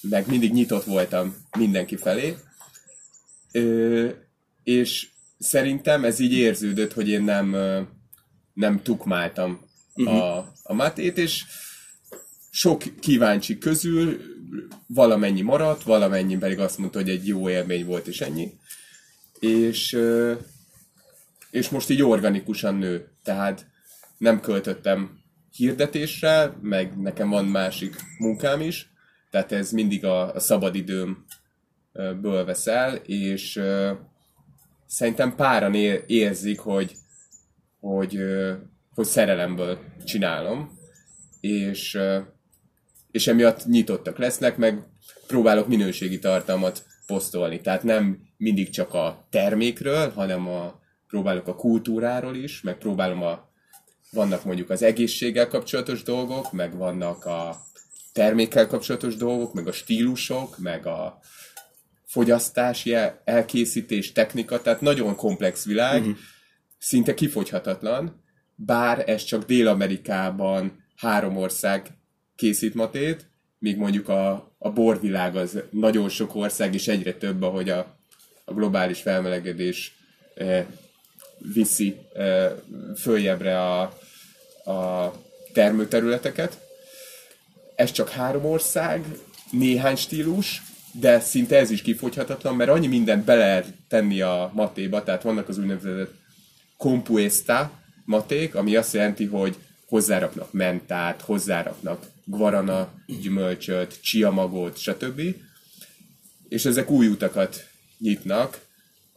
[0.00, 2.36] meg mindig nyitott voltam mindenki felé,
[4.62, 7.56] és szerintem ez így érződött, hogy én nem,
[8.52, 10.14] nem tukmáltam uh-huh.
[10.14, 11.44] a, a matét, és
[12.50, 14.20] sok kíváncsi közül
[14.86, 18.52] valamennyi maradt, valamennyi pedig azt mondta, hogy egy jó élmény volt, és ennyi.
[19.38, 19.98] És,
[21.50, 23.08] és most így organikusan nő.
[23.22, 23.66] Tehát
[24.18, 25.21] nem költöttem
[25.56, 28.90] hirdetésre, meg nekem van másik munkám is,
[29.30, 33.60] tehát ez mindig a, a szabadidőmből veszel, és
[34.86, 35.74] szerintem páran
[36.06, 36.94] érzik, hogy,
[37.80, 38.18] hogy,
[38.94, 40.78] hogy szerelemből csinálom,
[41.40, 41.98] és,
[43.10, 44.86] és emiatt nyitottak lesznek, meg
[45.26, 47.60] próbálok minőségi tartalmat posztolni.
[47.60, 53.51] Tehát nem mindig csak a termékről, hanem a, próbálok a kultúráról is, meg próbálom a,
[54.12, 57.56] vannak mondjuk az egészséggel kapcsolatos dolgok, meg vannak a
[58.12, 61.20] termékkel kapcsolatos dolgok, meg a stílusok, meg a,
[62.12, 66.16] fogyasztási elkészítés, technika, tehát nagyon komplex világ, uh-huh.
[66.78, 68.22] szinte kifogyhatatlan,
[68.54, 71.86] bár ez csak Dél-Amerikában három ország
[72.36, 73.26] készít matét,
[73.58, 77.98] míg mondjuk a, a borvilág az nagyon sok ország, és egyre több, ahogy a,
[78.44, 79.94] a globális felmelegedés
[80.34, 80.66] eh,
[81.54, 81.96] viszi
[82.96, 83.80] följebbre a,
[84.70, 85.12] a
[85.52, 86.60] termőterületeket.
[87.74, 89.04] Ez csak három ország,
[89.50, 90.62] néhány stílus,
[90.92, 95.48] de szinte ez is kifogyhatatlan, mert annyi mindent bele lehet tenni a matéba, tehát vannak
[95.48, 96.14] az úgynevezett
[96.76, 97.70] compuesta
[98.04, 99.56] maték, ami azt jelenti, hogy
[99.88, 105.20] hozzáraknak mentát, hozzáraknak guarana gyümölcsöt, csiamagot, stb.
[106.48, 107.66] És ezek új utakat
[107.98, 108.60] nyitnak,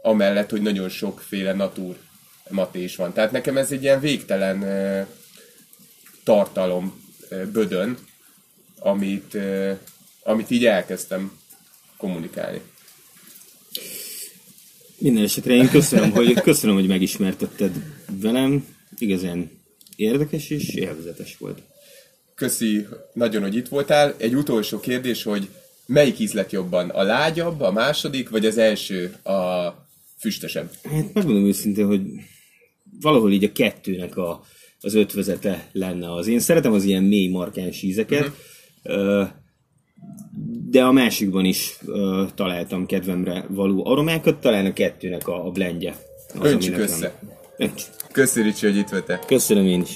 [0.02, 1.98] amellett, hogy nagyon sokféle natúr
[2.50, 3.14] maté is van.
[3.14, 5.08] Tehát nekem ez egy ilyen végtelen uh,
[6.24, 7.98] tartalom uh, bödön,
[8.80, 9.78] amit, uh,
[10.24, 11.40] amit így elkezdtem
[11.98, 12.62] kommunikálni.
[14.98, 17.72] Minden esetre én köszönöm, hogy, köszönöm, hogy megismertetted
[18.22, 18.66] velem.
[18.98, 19.52] Igazán
[19.96, 21.62] érdekes és élvezetes volt.
[22.36, 24.16] Köszi nagyon, hogy itt voltál.
[24.18, 25.50] Egy utolsó kérdés, hogy
[25.86, 26.90] melyik íz lett jobban?
[26.90, 29.70] A lágyabb, a második, vagy az első, a
[30.20, 30.72] füstösebb?
[30.84, 32.02] Hát megmondom őszintén, hogy
[33.02, 34.42] valahol így a kettőnek a,
[34.80, 36.28] az ötvezete lenne az.
[36.28, 38.32] Én szeretem az ilyen mély markáns ízeket,
[38.84, 39.28] uh-huh
[40.70, 41.80] de a másikban is
[42.36, 45.96] találtam kedvemre való aromákat, talán a kettőnek a, a blendje.
[46.42, 47.20] Öntsük össze.
[47.58, 47.84] Önts.
[48.12, 49.20] Köszönjük, hogy itt voltál.
[49.20, 49.96] Köszönöm én is.